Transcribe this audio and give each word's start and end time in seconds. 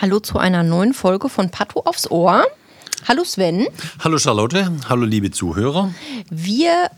Hallo 0.00 0.18
zu 0.18 0.38
einer 0.38 0.62
neuen 0.62 0.94
Folge 0.94 1.28
von 1.28 1.50
Patho 1.50 1.80
aufs 1.80 2.10
Ohr. 2.10 2.46
Hallo 3.06 3.22
Sven. 3.22 3.66
Hallo 4.02 4.16
Charlotte, 4.16 4.72
hallo 4.88 5.04
liebe 5.04 5.30
Zuhörer. 5.30 5.92
Wir 6.30 6.90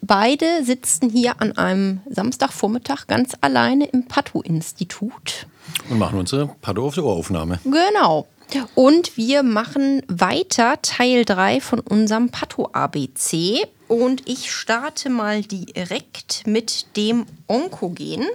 beide 0.00 0.64
sitzen 0.64 1.10
hier 1.10 1.38
an 1.42 1.58
einem 1.58 2.00
Samstagvormittag 2.08 3.08
ganz 3.08 3.36
alleine 3.42 3.84
im 3.84 4.08
Patho-Institut. 4.08 5.46
Und 5.90 5.98
machen 5.98 6.18
unsere 6.18 6.48
Patho 6.62 6.86
aufs 6.86 6.96
Ohr 6.96 7.12
Aufnahme. 7.12 7.60
Genau. 7.64 8.26
Und 8.74 9.16
wir 9.16 9.42
machen 9.42 10.02
weiter 10.08 10.80
Teil 10.82 11.24
3 11.24 11.60
von 11.60 11.80
unserem 11.80 12.30
Patho 12.30 12.70
ABC. 12.72 13.66
Und 13.88 14.28
ich 14.28 14.50
starte 14.50 15.10
mal 15.10 15.42
direkt 15.42 16.46
mit 16.46 16.96
dem 16.96 17.26
Onkogen. 17.46 18.26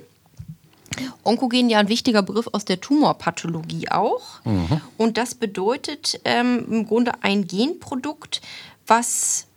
Onkogen 1.24 1.70
ja 1.70 1.80
ein 1.80 1.90
wichtiger 1.90 2.22
Begriff 2.22 2.50
aus 2.52 2.66
der 2.66 2.82
Tumorpathologie 2.82 3.90
auch. 3.90 4.44
Mhm. 4.44 4.82
Und 4.98 5.18
das 5.18 5.36
bedeutet 5.36 6.20
ähm, 6.26 6.66
im 6.70 6.88
Grunde 6.88 7.14
ein 7.22 7.48
Genprodukt, 7.48 8.42
was 8.88 9.48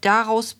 daraus 0.00 0.56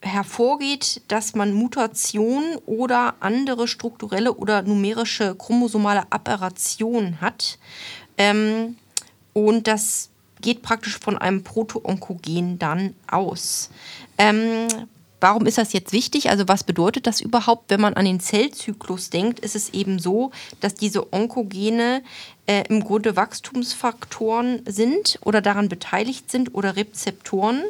hervorgeht, 0.00 1.02
dass 1.08 1.34
man 1.34 1.52
Mutationen 1.52 2.56
oder 2.66 3.14
andere 3.20 3.66
strukturelle 3.66 4.34
oder 4.34 4.62
numerische 4.62 5.34
chromosomale 5.34 6.04
Aberrationen 6.10 7.20
hat. 7.20 7.58
Ähm, 8.18 8.76
und 9.32 9.66
das 9.66 10.10
geht 10.40 10.62
praktisch 10.62 10.98
von 10.98 11.16
einem 11.16 11.42
Proto-Onkogen 11.42 12.58
dann 12.58 12.94
aus. 13.06 13.70
Ähm, 14.18 14.68
Warum 15.20 15.46
ist 15.46 15.58
das 15.58 15.72
jetzt 15.72 15.92
wichtig? 15.92 16.30
Also 16.30 16.46
was 16.46 16.62
bedeutet 16.62 17.06
das 17.06 17.20
überhaupt? 17.20 17.70
Wenn 17.70 17.80
man 17.80 17.94
an 17.94 18.04
den 18.04 18.20
Zellzyklus 18.20 19.10
denkt, 19.10 19.40
ist 19.40 19.56
es 19.56 19.70
eben 19.70 19.98
so, 19.98 20.30
dass 20.60 20.74
diese 20.74 21.12
Onkogene 21.12 22.02
äh, 22.46 22.62
im 22.68 22.84
Grunde 22.84 23.16
Wachstumsfaktoren 23.16 24.62
sind 24.66 25.18
oder 25.24 25.40
daran 25.40 25.68
beteiligt 25.68 26.30
sind 26.30 26.54
oder 26.54 26.76
Rezeptoren 26.76 27.64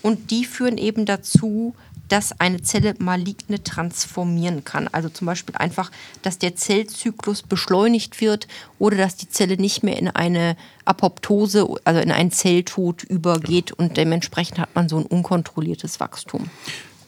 und 0.00 0.30
die 0.30 0.46
führen 0.46 0.78
eben 0.78 1.04
dazu, 1.04 1.74
dass 2.08 2.38
eine 2.40 2.62
Zelle 2.62 2.94
maligne 2.98 3.62
transformieren 3.62 4.64
kann. 4.64 4.88
Also 4.92 5.08
zum 5.08 5.26
Beispiel 5.26 5.54
einfach, 5.56 5.90
dass 6.22 6.38
der 6.38 6.56
Zellzyklus 6.56 7.42
beschleunigt 7.42 8.20
wird 8.20 8.46
oder 8.78 8.96
dass 8.96 9.16
die 9.16 9.28
Zelle 9.28 9.56
nicht 9.56 9.82
mehr 9.82 9.98
in 9.98 10.08
eine 10.08 10.56
Apoptose, 10.84 11.66
also 11.84 12.00
in 12.00 12.12
einen 12.12 12.30
Zelltod 12.30 13.02
übergeht 13.04 13.72
und 13.72 13.96
dementsprechend 13.96 14.58
hat 14.58 14.74
man 14.74 14.88
so 14.88 14.98
ein 14.98 15.06
unkontrolliertes 15.06 16.00
Wachstum. 16.00 16.48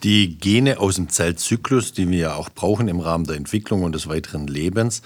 Die 0.03 0.39
Gene 0.39 0.79
aus 0.79 0.97
dem 0.97 1.09
Zellzyklus, 1.09 1.93
die 1.93 2.09
wir 2.09 2.19
ja 2.19 2.35
auch 2.35 2.51
brauchen 2.51 2.87
im 2.87 3.01
Rahmen 3.01 3.25
der 3.25 3.37
Entwicklung 3.37 3.83
und 3.83 3.95
des 3.95 4.09
weiteren 4.09 4.47
Lebens, 4.47 5.03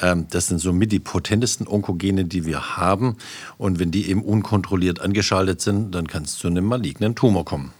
ähm, 0.00 0.26
das 0.30 0.46
sind 0.46 0.58
somit 0.58 0.92
die 0.92 0.98
potentesten 0.98 1.68
Onkogene, 1.68 2.24
die 2.24 2.46
wir 2.46 2.76
haben. 2.76 3.16
Und 3.58 3.78
wenn 3.78 3.90
die 3.90 4.08
eben 4.08 4.22
unkontrolliert 4.22 5.00
angeschaltet 5.00 5.60
sind, 5.60 5.94
dann 5.94 6.08
kann 6.08 6.24
es 6.24 6.38
zu 6.38 6.48
einem 6.48 6.64
malignen 6.64 7.14
Tumor 7.14 7.44
kommen. 7.44 7.72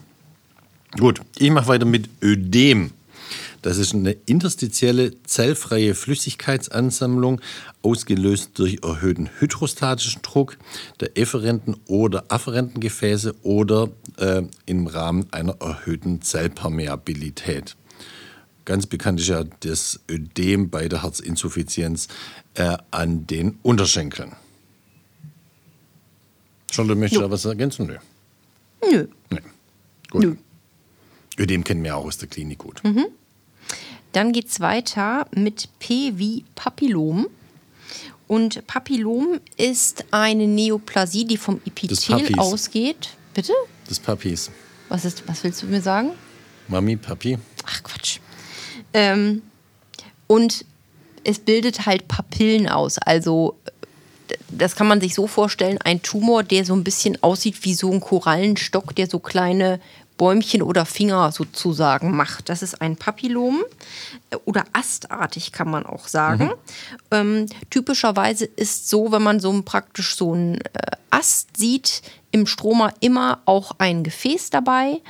Gut, 0.98 1.20
ich 1.38 1.50
mache 1.50 1.68
weiter 1.68 1.86
mit 1.86 2.08
Ödem. 2.22 2.92
Das 3.62 3.76
ist 3.76 3.94
eine 3.94 4.12
interstitielle 4.26 5.22
zellfreie 5.22 5.94
Flüssigkeitsansammlung, 5.94 7.40
ausgelöst 7.82 8.52
durch 8.54 8.78
erhöhten 8.82 9.28
hydrostatischen 9.38 10.22
Druck 10.22 10.56
der 10.98 11.16
efferenten 11.18 11.76
oder 11.86 12.24
afferenten 12.28 12.80
Gefäße 12.80 13.34
oder 13.42 13.90
äh, 14.16 14.42
im 14.66 14.86
Rahmen 14.86 15.26
einer 15.30 15.56
erhöhten 15.60 16.22
Zellpermeabilität. 16.22 17.76
Ganz 18.64 18.86
bekannt 18.86 19.20
ist 19.20 19.28
ja 19.28 19.44
das 19.60 20.00
Ödem 20.10 20.70
bei 20.70 20.88
der 20.88 21.02
Herzinsuffizienz 21.02 22.08
äh, 22.54 22.76
an 22.90 23.26
den 23.26 23.58
Unterschenkeln. 23.62 24.32
Schon, 26.70 26.88
du 26.88 26.94
möchtest 26.94 27.22
da 27.22 27.30
was 27.30 27.44
ergänzen? 27.44 27.86
Nö. 27.86 27.96
Nö. 28.90 29.06
Nee. 29.30 29.40
Gut. 30.10 30.22
Nö. 30.22 30.36
Ödem 31.40 31.64
kennen 31.64 31.82
wir 31.82 31.96
auch 31.96 32.04
aus 32.04 32.18
der 32.18 32.28
Klinik 32.28 32.58
gut. 32.58 32.84
Mhm. 32.84 33.06
Dann 34.12 34.32
geht 34.32 34.48
es 34.48 34.60
weiter 34.60 35.26
mit 35.34 35.68
P 35.78 36.12
wie 36.16 36.44
Papillom. 36.54 37.28
Und 38.28 38.66
Papillom 38.66 39.40
ist 39.56 40.04
eine 40.10 40.46
Neoplasie, 40.46 41.24
die 41.24 41.36
vom 41.36 41.60
Epithel 41.64 42.38
ausgeht. 42.38 43.10
Bitte? 43.34 43.52
Des 43.88 43.98
Papis. 43.98 44.50
Was, 44.88 45.04
ist, 45.04 45.26
was 45.26 45.42
willst 45.42 45.62
du 45.62 45.66
mir 45.66 45.80
sagen? 45.80 46.10
Mami, 46.68 46.96
Papi. 46.96 47.38
Ach 47.64 47.82
Quatsch. 47.82 48.18
Ähm, 48.92 49.42
und 50.26 50.64
es 51.24 51.38
bildet 51.38 51.86
halt 51.86 52.08
Papillen 52.08 52.68
aus. 52.68 52.98
Also 52.98 53.56
das 54.48 54.76
kann 54.76 54.86
man 54.86 55.00
sich 55.00 55.14
so 55.14 55.26
vorstellen, 55.26 55.78
ein 55.78 56.02
Tumor, 56.02 56.42
der 56.42 56.64
so 56.64 56.74
ein 56.74 56.84
bisschen 56.84 57.22
aussieht 57.22 57.56
wie 57.62 57.74
so 57.74 57.90
ein 57.90 58.00
Korallenstock, 58.00 58.94
der 58.94 59.08
so 59.08 59.18
kleine 59.18 59.80
Bäumchen 60.20 60.60
oder 60.60 60.84
Finger 60.84 61.32
sozusagen 61.32 62.14
macht. 62.14 62.50
Das 62.50 62.62
ist 62.62 62.82
ein 62.82 62.96
Papillom 62.96 63.62
äh, 64.28 64.36
oder 64.44 64.64
astartig 64.74 65.50
kann 65.50 65.70
man 65.70 65.86
auch 65.86 66.08
sagen. 66.08 66.44
Mhm. 66.44 66.52
Ähm, 67.10 67.46
typischerweise 67.70 68.44
ist 68.44 68.90
so, 68.90 69.12
wenn 69.12 69.22
man 69.22 69.40
so 69.40 69.62
praktisch 69.62 70.14
so 70.14 70.34
einen 70.34 70.56
äh, 70.56 70.90
Ast 71.08 71.56
sieht, 71.56 72.02
im 72.32 72.46
Stroma 72.46 72.92
immer 73.00 73.40
auch 73.46 73.72
ein 73.78 74.04
Gefäß 74.04 74.50
dabei, 74.50 75.00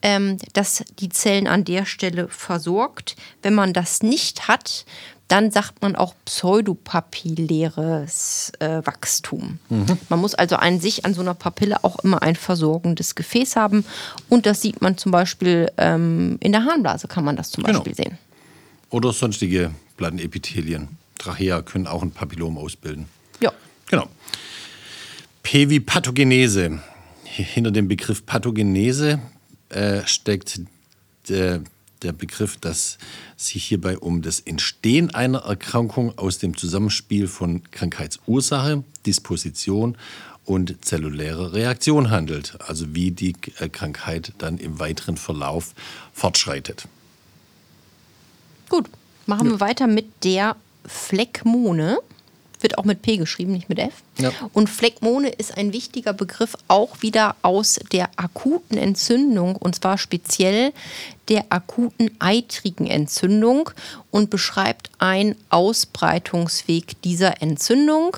ähm, 0.00 0.38
das 0.52 0.84
die 1.00 1.08
Zellen 1.08 1.48
an 1.48 1.64
der 1.64 1.84
Stelle 1.84 2.28
versorgt. 2.28 3.16
Wenn 3.42 3.54
man 3.54 3.72
das 3.72 4.04
nicht 4.04 4.46
hat, 4.46 4.84
dann 5.28 5.50
sagt 5.50 5.80
man 5.80 5.96
auch 5.96 6.14
pseudopapilläres 6.24 8.52
äh, 8.58 8.82
Wachstum. 8.84 9.58
Mhm. 9.70 9.98
Man 10.08 10.20
muss 10.20 10.34
also 10.34 10.56
an 10.56 10.80
sich 10.80 11.06
an 11.06 11.14
so 11.14 11.22
einer 11.22 11.34
Papille 11.34 11.82
auch 11.84 12.00
immer 12.00 12.20
ein 12.22 12.34
versorgendes 12.36 13.14
Gefäß 13.14 13.56
haben. 13.56 13.84
Und 14.28 14.44
das 14.46 14.60
sieht 14.60 14.82
man 14.82 14.98
zum 14.98 15.12
Beispiel 15.12 15.70
ähm, 15.78 16.36
in 16.40 16.52
der 16.52 16.64
Harnblase, 16.64 17.08
kann 17.08 17.24
man 17.24 17.36
das 17.36 17.50
zum 17.50 17.64
genau. 17.64 17.78
Beispiel 17.78 17.94
sehen. 17.94 18.18
Oder 18.90 19.12
sonstige 19.12 19.70
Plattenepithelien. 19.96 20.88
Trachea 21.18 21.62
können 21.62 21.86
auch 21.86 22.02
ein 22.02 22.10
Papillom 22.10 22.58
ausbilden. 22.58 23.06
Ja. 23.40 23.52
Genau. 23.88 24.08
P 25.42 25.70
wie 25.70 25.80
Pathogenese. 25.80 26.80
Hinter 27.24 27.70
dem 27.70 27.88
Begriff 27.88 28.26
Pathogenese 28.26 29.18
äh, 29.70 30.02
steckt 30.04 30.60
der, 31.28 31.62
der 32.02 32.12
Begriff, 32.12 32.56
dass 32.56 32.98
sich 33.36 33.64
hierbei 33.64 33.98
um 33.98 34.22
das 34.22 34.40
Entstehen 34.40 35.14
einer 35.14 35.40
Erkrankung 35.40 36.16
aus 36.18 36.38
dem 36.38 36.56
Zusammenspiel 36.56 37.28
von 37.28 37.62
Krankheitsursache, 37.70 38.84
Disposition 39.06 39.96
und 40.44 40.84
zellulärer 40.84 41.52
Reaktion 41.52 42.10
handelt, 42.10 42.58
also 42.60 42.94
wie 42.94 43.10
die 43.10 43.34
äh, 43.58 43.68
Krankheit 43.68 44.32
dann 44.38 44.58
im 44.58 44.78
weiteren 44.80 45.16
Verlauf 45.16 45.74
fortschreitet. 46.12 46.88
Gut, 48.68 48.88
machen 49.26 49.46
ja. 49.46 49.52
wir 49.52 49.60
weiter 49.60 49.86
mit 49.86 50.24
der 50.24 50.56
Phlegmone 50.86 51.98
wird 52.62 52.78
auch 52.78 52.84
mit 52.84 53.02
P 53.02 53.16
geschrieben, 53.16 53.52
nicht 53.52 53.68
mit 53.68 53.78
F. 53.78 54.02
Ja. 54.18 54.30
Und 54.52 54.68
Phlegmone 54.68 55.28
ist 55.28 55.56
ein 55.56 55.72
wichtiger 55.72 56.12
Begriff 56.12 56.56
auch 56.68 57.02
wieder 57.02 57.36
aus 57.42 57.80
der 57.92 58.10
akuten 58.16 58.76
Entzündung 58.76 59.56
und 59.56 59.74
zwar 59.76 59.98
speziell 59.98 60.72
der 61.28 61.46
akuten 61.50 62.10
eitrigen 62.18 62.86
Entzündung 62.86 63.70
und 64.10 64.30
beschreibt 64.30 64.90
einen 64.98 65.36
Ausbreitungsweg 65.50 67.00
dieser 67.02 67.40
Entzündung. 67.42 68.16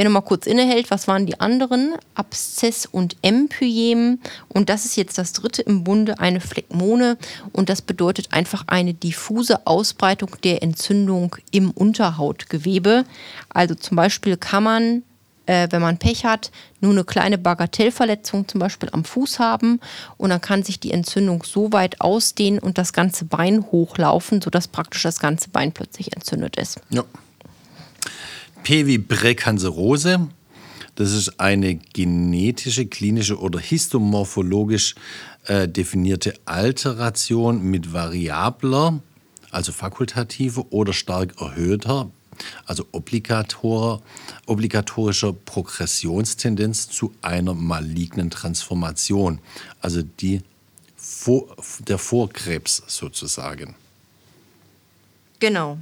Wer 0.00 0.06
noch 0.06 0.14
mal 0.14 0.22
kurz 0.22 0.46
innehält, 0.46 0.90
was 0.90 1.08
waren 1.08 1.26
die 1.26 1.40
anderen? 1.40 1.92
Abszess 2.14 2.86
und 2.86 3.18
Empyem. 3.20 4.18
Und 4.48 4.70
das 4.70 4.86
ist 4.86 4.96
jetzt 4.96 5.18
das 5.18 5.34
dritte 5.34 5.60
im 5.60 5.84
Bunde, 5.84 6.18
eine 6.20 6.40
Phlegmone. 6.40 7.18
Und 7.52 7.68
das 7.68 7.82
bedeutet 7.82 8.32
einfach 8.32 8.64
eine 8.66 8.94
diffuse 8.94 9.66
Ausbreitung 9.66 10.30
der 10.42 10.62
Entzündung 10.62 11.36
im 11.50 11.70
Unterhautgewebe. 11.70 13.04
Also 13.50 13.74
zum 13.74 13.98
Beispiel 13.98 14.38
kann 14.38 14.64
man 14.64 15.02
äh, 15.44 15.68
wenn 15.68 15.82
man 15.82 15.98
Pech 15.98 16.24
hat, 16.24 16.50
nur 16.80 16.92
eine 16.92 17.04
kleine 17.04 17.36
Bagatellverletzung 17.36 18.48
zum 18.48 18.58
Beispiel 18.58 18.88
am 18.92 19.04
Fuß 19.04 19.38
haben 19.38 19.80
und 20.16 20.30
dann 20.30 20.40
kann 20.40 20.62
sich 20.62 20.80
die 20.80 20.92
Entzündung 20.92 21.42
so 21.42 21.74
weit 21.74 22.00
ausdehnen 22.00 22.58
und 22.58 22.78
das 22.78 22.94
ganze 22.94 23.26
Bein 23.26 23.66
hochlaufen, 23.70 24.40
sodass 24.40 24.66
praktisch 24.66 25.02
das 25.02 25.18
ganze 25.18 25.50
Bein 25.50 25.72
plötzlich 25.72 26.14
entzündet 26.14 26.56
ist. 26.56 26.80
Ja. 26.88 27.04
P 28.62 28.86
wie 28.86 28.98
Präkanzerose. 28.98 30.28
Das 30.94 31.12
ist 31.12 31.40
eine 31.40 31.76
genetische, 31.76 32.86
klinische 32.86 33.38
oder 33.38 33.58
histomorphologisch 33.58 34.94
äh, 35.46 35.66
definierte 35.66 36.34
Alteration 36.44 37.62
mit 37.62 37.92
variabler, 37.92 39.00
also 39.50 39.72
fakultativer 39.72 40.66
oder 40.70 40.92
stark 40.92 41.40
erhöhter, 41.40 42.10
also 42.66 42.86
obligator, 42.92 44.02
obligatorischer 44.46 45.32
Progressionstendenz 45.32 46.90
zu 46.90 47.14
einer 47.22 47.54
malignen 47.54 48.30
Transformation, 48.30 49.40
also 49.80 50.02
die 50.02 50.42
vor, 50.96 51.56
der 51.80 51.98
Vorkrebs 51.98 52.82
sozusagen. 52.86 53.74
Genau. 55.38 55.78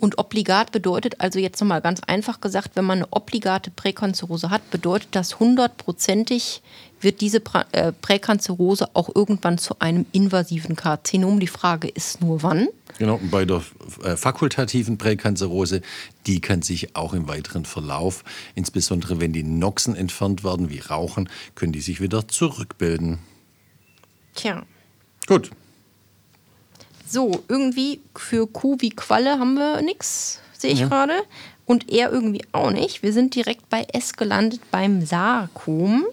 Und 0.00 0.16
obligat 0.18 0.72
bedeutet 0.72 1.20
also 1.20 1.38
jetzt 1.38 1.60
nochmal 1.60 1.82
ganz 1.82 2.00
einfach 2.00 2.40
gesagt, 2.40 2.70
wenn 2.74 2.86
man 2.86 2.98
eine 2.98 3.08
obligate 3.10 3.70
Präkanzerose 3.70 4.48
hat, 4.48 4.70
bedeutet 4.70 5.08
das 5.12 5.38
hundertprozentig 5.38 6.62
wird 7.02 7.20
diese 7.20 7.42
äh, 7.72 7.92
Präkanzerose 7.92 8.88
auch 8.94 9.14
irgendwann 9.14 9.58
zu 9.58 9.78
einem 9.78 10.06
invasiven 10.12 10.76
Karzinom. 10.76 11.40
Die 11.40 11.46
Frage 11.46 11.88
ist 11.88 12.20
nur 12.20 12.42
wann. 12.42 12.68
Genau, 12.98 13.20
bei 13.30 13.44
der 13.44 13.62
äh, 14.02 14.16
fakultativen 14.16 14.98
Präkanzerose, 14.98 15.82
die 16.26 16.40
kann 16.40 16.62
sich 16.62 16.96
auch 16.96 17.14
im 17.14 17.28
weiteren 17.28 17.64
Verlauf, 17.64 18.24
insbesondere 18.54 19.20
wenn 19.20 19.32
die 19.32 19.42
Noxen 19.42 19.96
entfernt 19.96 20.44
werden, 20.44 20.70
wie 20.70 20.80
Rauchen, 20.80 21.28
können 21.54 21.72
die 21.72 21.80
sich 21.80 22.00
wieder 22.00 22.28
zurückbilden. 22.28 23.18
Tja. 24.34 24.64
Gut, 25.26 25.50
so, 27.10 27.42
irgendwie 27.48 28.00
für 28.14 28.46
Kuh 28.46 28.76
wie 28.78 28.90
Qualle 28.90 29.38
haben 29.38 29.54
wir 29.54 29.82
nichts, 29.82 30.40
sehe 30.56 30.72
ich 30.72 30.80
ja. 30.80 30.88
gerade. 30.88 31.14
Und 31.66 31.90
er 31.90 32.10
irgendwie 32.10 32.42
auch 32.52 32.70
nicht. 32.70 33.02
Wir 33.02 33.12
sind 33.12 33.34
direkt 33.34 33.68
bei 33.68 33.86
S 33.92 34.14
gelandet 34.14 34.60
beim 34.70 35.04
Sarkom. 35.06 36.04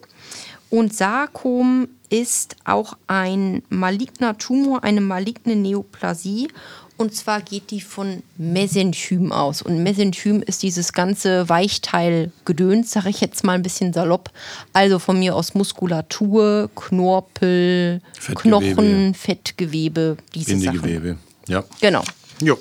Und 0.70 0.94
Sarkom 0.94 1.88
ist 2.10 2.56
auch 2.64 2.98
ein 3.08 3.64
maligner 3.70 4.38
Tumor, 4.38 4.84
eine 4.84 5.02
maligne 5.02 5.56
Neoplasie. 5.56 6.50
Und 6.98 7.16
zwar 7.16 7.42
geht 7.42 7.70
die 7.70 7.82
von 7.82 8.24
Mesenchym 8.38 9.32
aus. 9.32 9.62
Und 9.62 9.84
Mesenchym 9.84 10.42
ist 10.42 10.64
dieses 10.64 10.94
ganze 10.94 11.48
Weichteilgedöns, 11.48 12.92
sage 12.92 13.10
ich 13.10 13.22
jetzt 13.22 13.44
mal 13.44 13.54
ein 13.54 13.62
bisschen 13.62 13.94
salopp. 13.94 14.32
Also 14.74 14.98
von 14.98 15.20
mir 15.20 15.36
aus 15.36 15.54
Muskulatur, 15.54 16.72
Knorpel, 16.76 18.02
Fettgewebe. 18.20 18.74
Knochen, 18.74 19.14
Fettgewebe, 19.14 20.18
diese 20.34 20.52
Bindegewebe. 20.52 21.10
Sachen. 21.10 21.20
ja. 21.48 21.64
Genau. 21.82 22.04
Jo. 22.42 22.58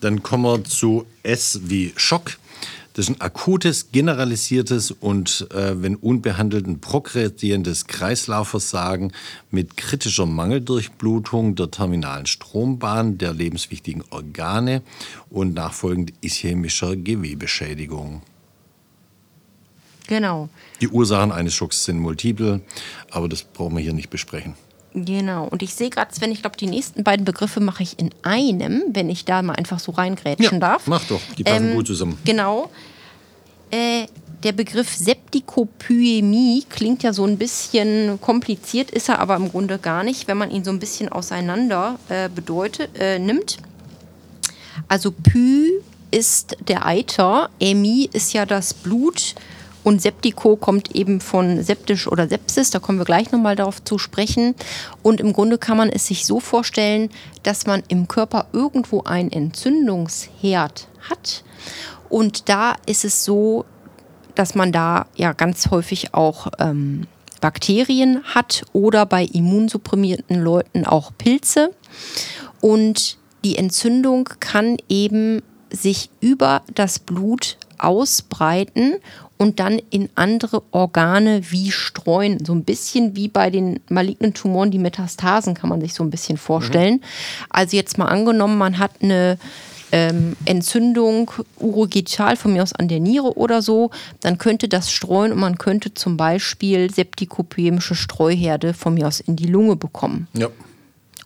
Dann 0.00 0.22
kommen 0.22 0.44
wir 0.44 0.64
zu 0.64 1.06
S 1.22 1.60
wie 1.62 1.92
Schock. 1.96 2.38
Das 2.96 3.10
ist 3.10 3.14
ein 3.14 3.20
akutes, 3.20 3.92
generalisiertes 3.92 4.90
und, 4.90 5.46
äh, 5.50 5.82
wenn 5.82 5.96
unbehandelt, 5.96 6.66
ein 6.66 6.80
progredierendes 6.80 7.86
Kreislaufversagen 7.88 9.12
mit 9.50 9.76
kritischer 9.76 10.24
Mangeldurchblutung 10.24 11.56
der 11.56 11.70
terminalen 11.70 12.24
Strombahn 12.24 13.18
der 13.18 13.34
lebenswichtigen 13.34 14.02
Organe 14.08 14.80
und 15.28 15.52
nachfolgend 15.52 16.14
ischämischer 16.22 16.96
Gewebeschädigung. 16.96 18.22
Genau. 20.06 20.48
Die 20.80 20.88
Ursachen 20.88 21.32
eines 21.32 21.52
Schocks 21.52 21.84
sind 21.84 21.98
multiple, 21.98 22.62
aber 23.10 23.28
das 23.28 23.42
brauchen 23.42 23.76
wir 23.76 23.82
hier 23.82 23.92
nicht 23.92 24.08
besprechen. 24.08 24.54
Genau. 24.96 25.46
Und 25.46 25.62
ich 25.62 25.74
sehe 25.74 25.90
gerade, 25.90 26.14
Sven, 26.14 26.32
ich 26.32 26.40
glaube, 26.40 26.56
die 26.56 26.66
nächsten 26.66 27.04
beiden 27.04 27.26
Begriffe 27.26 27.60
mache 27.60 27.82
ich 27.82 27.98
in 27.98 28.10
einem, 28.22 28.82
wenn 28.88 29.10
ich 29.10 29.26
da 29.26 29.42
mal 29.42 29.52
einfach 29.52 29.78
so 29.78 29.92
reingrätschen 29.92 30.54
ja, 30.54 30.58
darf. 30.58 30.86
Mach 30.86 31.04
doch, 31.04 31.20
die 31.36 31.44
passen 31.44 31.68
ähm, 31.68 31.74
gut 31.74 31.86
zusammen. 31.86 32.18
Genau. 32.24 32.70
Äh, 33.70 34.06
der 34.42 34.52
Begriff 34.52 34.94
Septikopyämie 34.94 36.64
klingt 36.70 37.02
ja 37.02 37.12
so 37.12 37.26
ein 37.26 37.36
bisschen 37.36 38.18
kompliziert, 38.22 38.90
ist 38.90 39.10
er 39.10 39.18
aber 39.18 39.36
im 39.36 39.50
Grunde 39.50 39.78
gar 39.78 40.02
nicht, 40.02 40.28
wenn 40.28 40.38
man 40.38 40.50
ihn 40.50 40.64
so 40.64 40.70
ein 40.70 40.78
bisschen 40.78 41.10
auseinander 41.10 41.98
äh, 42.08 42.30
bedeutet, 42.30 42.90
äh, 42.98 43.18
nimmt. 43.18 43.58
Also 44.88 45.10
Py 45.10 45.72
ist 46.10 46.56
der 46.68 46.86
Eiter, 46.86 47.50
Ämie 47.60 48.08
ist 48.12 48.32
ja 48.32 48.46
das 48.46 48.72
Blut 48.72 49.34
und 49.86 50.02
Septiko 50.02 50.56
kommt 50.56 50.96
eben 50.96 51.20
von 51.20 51.62
septisch 51.62 52.08
oder 52.08 52.26
Sepsis, 52.26 52.70
da 52.70 52.80
kommen 52.80 52.98
wir 52.98 53.04
gleich 53.04 53.30
nochmal 53.30 53.54
darauf 53.54 53.84
zu 53.84 53.98
sprechen. 53.98 54.56
Und 55.04 55.20
im 55.20 55.32
Grunde 55.32 55.58
kann 55.58 55.76
man 55.76 55.90
es 55.90 56.08
sich 56.08 56.26
so 56.26 56.40
vorstellen, 56.40 57.08
dass 57.44 57.66
man 57.66 57.84
im 57.86 58.08
Körper 58.08 58.46
irgendwo 58.52 59.04
einen 59.04 59.30
Entzündungsherd 59.30 60.88
hat. 61.08 61.44
Und 62.08 62.48
da 62.48 62.74
ist 62.86 63.04
es 63.04 63.24
so, 63.24 63.64
dass 64.34 64.56
man 64.56 64.72
da 64.72 65.06
ja 65.14 65.32
ganz 65.32 65.70
häufig 65.70 66.14
auch 66.14 66.48
ähm, 66.58 67.06
Bakterien 67.40 68.24
hat 68.24 68.64
oder 68.72 69.06
bei 69.06 69.22
immunsupprimierten 69.24 70.42
Leuten 70.42 70.84
auch 70.84 71.12
Pilze. 71.16 71.70
Und 72.60 73.18
die 73.44 73.56
Entzündung 73.56 74.28
kann 74.40 74.78
eben 74.88 75.42
sich 75.70 76.10
über 76.20 76.62
das 76.74 76.98
Blut 76.98 77.56
ausbreiten 77.78 78.96
und 79.38 79.60
dann 79.60 79.80
in 79.90 80.08
andere 80.14 80.62
Organe 80.70 81.42
wie 81.50 81.70
streuen. 81.70 82.44
So 82.44 82.52
ein 82.54 82.64
bisschen 82.64 83.16
wie 83.16 83.28
bei 83.28 83.50
den 83.50 83.80
malignen 83.88 84.34
Tumoren, 84.34 84.70
die 84.70 84.78
Metastasen 84.78 85.54
kann 85.54 85.68
man 85.68 85.80
sich 85.80 85.94
so 85.94 86.02
ein 86.02 86.10
bisschen 86.10 86.38
vorstellen. 86.38 86.94
Mhm. 86.94 87.02
Also 87.50 87.76
jetzt 87.76 87.98
mal 87.98 88.06
angenommen, 88.06 88.58
man 88.58 88.78
hat 88.78 88.92
eine 89.02 89.38
ähm, 89.92 90.36
Entzündung 90.44 91.30
urogital 91.58 92.36
von 92.36 92.52
mir 92.52 92.62
aus 92.62 92.72
an 92.72 92.88
der 92.88 93.00
Niere 93.00 93.36
oder 93.36 93.62
so, 93.62 93.90
dann 94.20 94.38
könnte 94.38 94.68
das 94.68 94.90
streuen 94.90 95.32
und 95.32 95.38
man 95.38 95.58
könnte 95.58 95.94
zum 95.94 96.16
Beispiel 96.16 96.92
septikopämische 96.92 97.94
Streuherde 97.94 98.74
von 98.74 98.94
mir 98.94 99.06
aus 99.06 99.20
in 99.20 99.36
die 99.36 99.46
Lunge 99.46 99.76
bekommen. 99.76 100.28
Ja. 100.32 100.48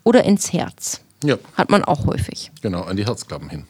Oder 0.05 0.25
ins 0.25 0.52
Herz. 0.52 1.00
Ja. 1.25 1.37
Hat 1.55 1.70
man 1.70 1.85
auch 1.85 2.06
häufig. 2.06 2.50
Genau, 2.62 2.82
an 2.82 2.97
die 2.97 3.05
Herzklappen 3.05 3.50
hin. 3.50 3.64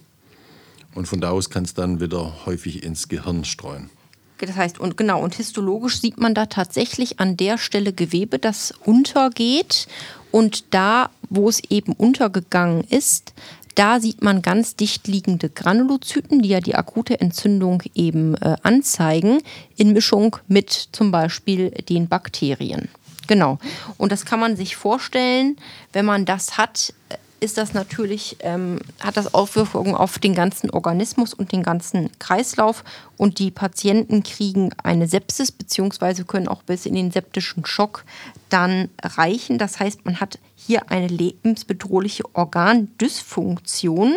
Und 0.94 1.06
von 1.06 1.20
da 1.20 1.30
aus 1.30 1.50
kann 1.50 1.64
es 1.64 1.74
dann 1.74 2.00
wieder 2.00 2.46
häufig 2.46 2.82
ins 2.82 3.08
Gehirn 3.08 3.44
streuen. 3.44 3.90
Das 4.38 4.56
heißt, 4.56 4.80
und 4.80 4.96
genau, 4.96 5.22
und 5.22 5.34
histologisch 5.34 6.00
sieht 6.00 6.18
man 6.18 6.34
da 6.34 6.46
tatsächlich 6.46 7.20
an 7.20 7.36
der 7.36 7.58
Stelle 7.58 7.92
Gewebe, 7.92 8.38
das 8.38 8.72
untergeht. 8.84 9.86
Und 10.30 10.72
da, 10.72 11.10
wo 11.28 11.48
es 11.48 11.62
eben 11.70 11.92
untergegangen 11.92 12.84
ist, 12.84 13.34
da 13.74 14.00
sieht 14.00 14.22
man 14.22 14.42
ganz 14.42 14.76
dicht 14.76 15.06
liegende 15.08 15.48
Granulozyten, 15.48 16.42
die 16.42 16.48
ja 16.48 16.60
die 16.60 16.74
akute 16.74 17.20
Entzündung 17.20 17.82
eben 17.94 18.34
äh, 18.36 18.56
anzeigen, 18.62 19.42
in 19.76 19.92
Mischung 19.92 20.36
mit 20.48 20.70
zum 20.92 21.10
Beispiel 21.10 21.70
den 21.70 22.08
Bakterien. 22.08 22.88
Genau. 23.26 23.58
Und 23.96 24.10
das 24.10 24.24
kann 24.24 24.40
man 24.40 24.56
sich 24.56 24.74
vorstellen, 24.74 25.56
wenn 25.92 26.04
man 26.04 26.24
das 26.24 26.58
hat, 26.58 26.92
ist 27.40 27.58
das 27.58 27.72
natürlich, 27.72 28.36
ähm, 28.40 28.78
hat 29.00 29.16
das 29.16 29.34
Auswirkungen 29.34 29.94
auf 29.94 30.18
den 30.18 30.34
ganzen 30.34 30.70
Organismus 30.70 31.34
und 31.34 31.52
den 31.52 31.62
ganzen 31.62 32.10
Kreislauf. 32.18 32.84
Und 33.16 33.38
die 33.38 33.50
Patienten 33.50 34.22
kriegen 34.22 34.72
eine 34.82 35.08
Sepsis, 35.08 35.50
beziehungsweise 35.50 36.24
können 36.24 36.48
auch 36.48 36.62
bis 36.62 36.86
in 36.86 36.94
den 36.94 37.10
septischen 37.10 37.66
Schock 37.66 38.04
dann 38.48 38.88
reichen. 39.02 39.58
Das 39.58 39.80
heißt, 39.80 40.04
man 40.04 40.20
hat 40.20 40.38
hier 40.54 40.90
eine 40.90 41.08
lebensbedrohliche 41.08 42.24
Organdysfunktion 42.34 44.14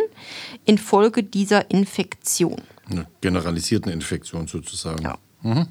infolge 0.65 1.23
dieser 1.23 1.71
Infektion. 1.71 2.61
Eine 2.89 3.07
generalisierten 3.21 3.91
Infektion 3.91 4.47
sozusagen. 4.47 5.03
Ja. 5.03 5.17
Mhm. 5.41 5.67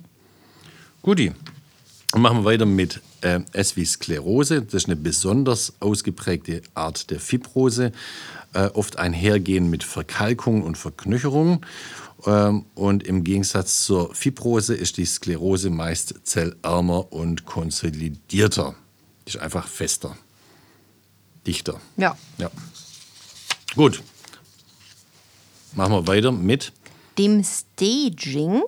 Guti. 1.02 1.32
Machen 2.14 2.38
wir 2.38 2.45
weiter 2.45 2.66
mit 2.66 3.00
äh, 3.23 3.40
S 3.52 3.76
wie 3.76 3.87
Sklerose. 3.87 4.62
Das 4.62 4.75
ist 4.75 4.87
eine 4.87 4.97
besonders 4.97 5.73
ausgeprägte 5.81 6.61
Art 6.75 7.11
der 7.11 7.19
Fibrose, 7.19 7.92
äh, 8.52 8.66
oft 8.66 8.99
einhergehend 8.99 9.71
mit 9.71 9.83
Verkalkung 9.83 10.62
und 10.62 10.76
Verknöcherung. 10.76 11.64
Ähm, 12.26 12.66
und 12.75 13.02
im 13.02 13.25
Gegensatz 13.25 13.85
zur 13.85 14.14
Fibrose 14.14 14.75
ist 14.75 14.99
die 14.99 15.07
Sklerose 15.07 15.71
meist 15.71 16.14
zellärmer 16.25 17.11
und 17.12 17.47
konsolidierter. 17.47 18.75
Die 19.26 19.31
ist 19.31 19.38
einfach 19.38 19.66
fester, 19.66 20.14
dichter. 21.47 21.81
Ja. 21.97 22.16
ja. 22.37 22.50
Gut. 23.75 24.02
Machen 25.75 25.92
wir 25.95 26.07
weiter 26.07 26.31
mit 26.31 26.73
dem 27.19 27.42
Staging. 27.45 28.62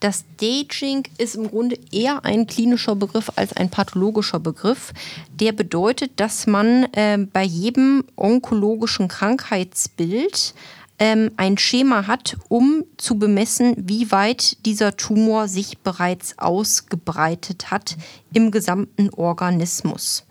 Das 0.00 0.24
Staging 0.36 1.04
ist 1.18 1.34
im 1.34 1.48
Grunde 1.48 1.78
eher 1.92 2.24
ein 2.24 2.46
klinischer 2.46 2.96
Begriff 2.96 3.30
als 3.36 3.52
ein 3.52 3.70
pathologischer 3.70 4.40
Begriff. 4.40 4.92
Der 5.32 5.52
bedeutet, 5.52 6.12
dass 6.16 6.46
man 6.46 6.84
äh, 6.92 7.18
bei 7.32 7.44
jedem 7.44 8.04
onkologischen 8.16 9.08
Krankheitsbild 9.08 10.54
ähm, 10.98 11.30
ein 11.36 11.58
Schema 11.58 12.06
hat, 12.06 12.36
um 12.48 12.84
zu 12.98 13.18
bemessen, 13.18 13.74
wie 13.78 14.12
weit 14.12 14.64
dieser 14.66 14.96
Tumor 14.96 15.48
sich 15.48 15.78
bereits 15.78 16.38
ausgebreitet 16.38 17.70
hat 17.70 17.96
im 18.32 18.50
gesamten 18.50 19.10
Organismus. 19.10 20.26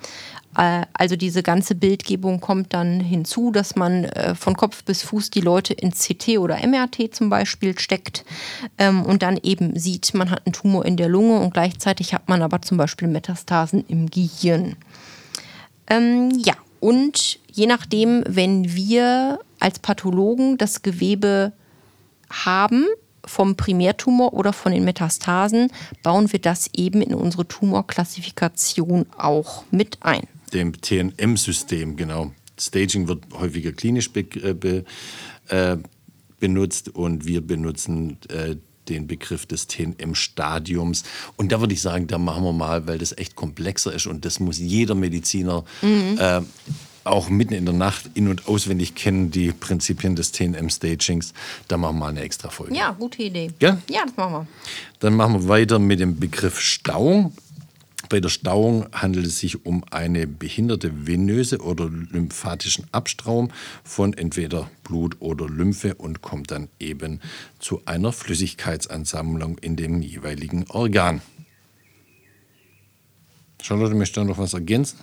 Äh, 0.60 0.86
also 0.94 1.16
diese 1.16 1.42
ganze 1.42 1.74
Bildgebung 1.74 2.42
kommt 2.42 2.74
dann 2.74 3.00
hinzu, 3.00 3.52
dass 3.52 3.78
man 3.78 4.04
äh, 4.04 4.36
von 4.36 4.58
Kopf 4.58 4.84
bis 4.84 5.04
Fuß 5.04 5.30
die 5.30 5.40
Leute 5.40 5.74
in 5.74 5.92
CT 5.92 6.38
oder 6.40 6.58
MRT 6.68 7.16
zum 7.16 7.30
Beispiel 7.30 7.80
steckt 7.80 8.26
ähm, 8.78 9.04
und 9.04 9.24
dann 9.24 9.40
eben 9.42 9.80
sieht, 9.80 10.14
man 10.14 10.30
hat 10.30 10.46
einen 10.46 10.54
Tumor 10.54 10.86
in 10.86 10.98
der 10.98 11.08
Lunge 11.08 11.40
und 11.40 11.54
gleichzeitig 11.54 12.14
hat 12.14 12.28
man 12.28 12.42
aber 12.42 12.62
zum 12.62 12.78
Beispiel 12.78 13.08
Metastasen 13.08 13.86
im 13.88 14.10
Gehirn. 14.10 14.76
Ähm, 15.88 16.30
ja, 16.44 16.56
und 16.82 17.40
je 17.50 17.66
nachdem, 17.66 18.24
wenn 18.28 18.76
wir 18.76 19.40
als 19.60 19.80
Pathologen 19.80 20.58
das 20.58 20.82
Gewebe 20.82 21.54
haben, 22.30 22.86
vom 23.26 23.56
Primärtumor 23.56 24.34
oder 24.34 24.54
von 24.54 24.72
den 24.72 24.86
Metastasen, 24.86 25.72
bauen 26.04 26.32
wir 26.32 26.40
das 26.40 26.70
eben 26.74 27.02
in 27.02 27.14
unsere 27.14 27.48
Tumorklassifikation 27.48 29.06
auch 29.18 29.66
mit 29.72 29.98
ein 30.02 30.28
dem 30.50 30.74
TNM-System, 30.80 31.96
genau. 31.96 32.32
Staging 32.60 33.08
wird 33.08 33.24
häufiger 33.34 33.72
klinisch 33.72 34.12
be, 34.12 34.22
äh, 34.22 34.54
be, 34.54 34.84
äh, 35.48 35.78
benutzt 36.40 36.90
und 36.90 37.26
wir 37.26 37.42
benutzen 37.42 38.18
äh, 38.30 38.56
den 38.90 39.08
Begriff 39.08 39.46
des 39.46 39.68
TNM-Stadiums. 39.68 41.04
Und 41.38 41.52
da 41.52 41.60
würde 41.60 41.74
ich 41.74 41.82
sagen, 41.82 42.08
da 42.08 42.18
machen 42.18 42.44
wir 42.44 42.54
mal, 42.54 42.88
weil 42.88 42.98
das 42.98 43.18
echt 43.18 43.36
komplexer 43.36 43.94
ist 43.94 44.08
und 44.08 44.26
das 44.26 44.40
muss 44.40 44.58
jeder 44.58 44.96
Mediziner 44.96 45.64
mhm. 45.82 46.18
äh, 46.20 46.42
auch 47.04 47.30
mitten 47.30 47.54
in 47.54 47.66
der 47.66 47.74
Nacht 47.74 48.10
in- 48.14 48.28
und 48.28 48.48
auswendig 48.48 48.96
kennen, 48.96 49.32
die 49.32 49.52
Prinzipien 49.52 50.16
des 50.16 50.32
TNM-Stagings. 50.32 51.34
Da 51.68 51.78
machen 51.78 51.96
wir 51.96 52.00
mal 52.00 52.10
eine 52.10 52.22
extra 52.22 52.50
Folge. 52.50 52.76
Ja, 52.76 52.92
gute 52.92 53.24
Idee. 53.24 53.52
Ja? 53.60 53.78
Ja, 53.90 54.06
das 54.06 54.16
machen 54.18 54.34
wir. 54.34 54.48
Dann 55.00 55.16
machen 55.16 55.34
wir 55.34 55.48
weiter 55.48 55.80
mit 55.80 56.00
dem 56.00 56.20
Begriff 56.20 56.60
Stauung. 56.60 57.34
Bei 58.10 58.20
der 58.20 58.30
Stauung 58.30 58.88
handelt 58.92 59.28
es 59.28 59.38
sich 59.38 59.68
um 59.68 59.84
eine 59.92 60.26
behinderte 60.26 61.06
venöse 61.06 61.60
oder 61.60 61.88
lymphatischen 61.88 62.88
Abstraum 62.92 63.52
von 63.84 64.14
entweder 64.14 64.70
Blut 64.84 65.18
oder 65.20 65.48
Lymphe 65.48 65.94
und 65.94 66.24
kommt 66.24 66.50
dann 66.50 66.70
eben 66.80 67.22
zu 67.60 67.84
einer 67.86 68.12
Flüssigkeitsansammlung 68.12 69.60
in 69.60 69.76
dem 69.76 70.02
jeweiligen 70.02 70.66
Organ. 70.70 71.22
Charlotte, 73.62 73.94
möchtest 73.94 74.18
du 74.18 74.24
noch 74.24 74.40
was 74.40 74.54
ergänzen? 74.54 75.00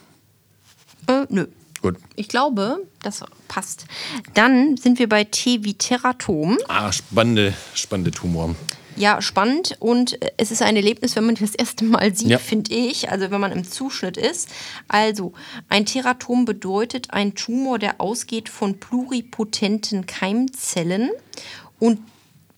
Äh, 1.06 1.26
nö. 1.28 1.46
Gut. 1.82 1.98
Ich 2.16 2.26
glaube, 2.26 2.78
das 3.02 3.22
passt. 3.46 3.86
Dann 4.34 4.76
sind 4.76 4.98
wir 4.98 5.08
bei 5.08 5.22
T 5.22 5.62
wie 5.62 5.74
Teratom. 5.74 6.58
Ah, 6.66 6.90
spannende, 6.90 7.54
spannende 7.74 8.10
Tumor. 8.10 8.56
Ja, 8.96 9.20
spannend 9.20 9.76
und 9.78 10.20
äh, 10.22 10.30
es 10.36 10.50
ist 10.50 10.62
ein 10.62 10.76
Erlebnis, 10.76 11.16
wenn 11.16 11.26
man 11.26 11.34
das 11.34 11.54
erste 11.54 11.84
Mal 11.84 12.14
sieht, 12.14 12.28
ja. 12.28 12.38
finde 12.38 12.74
ich, 12.74 13.10
also 13.10 13.30
wenn 13.30 13.40
man 13.40 13.52
im 13.52 13.64
Zuschnitt 13.64 14.16
ist. 14.16 14.48
Also, 14.88 15.32
ein 15.68 15.86
Teratom 15.86 16.44
bedeutet 16.44 17.12
ein 17.12 17.34
Tumor, 17.34 17.78
der 17.78 18.00
ausgeht 18.00 18.48
von 18.48 18.80
pluripotenten 18.80 20.06
Keimzellen 20.06 21.10
und 21.78 22.00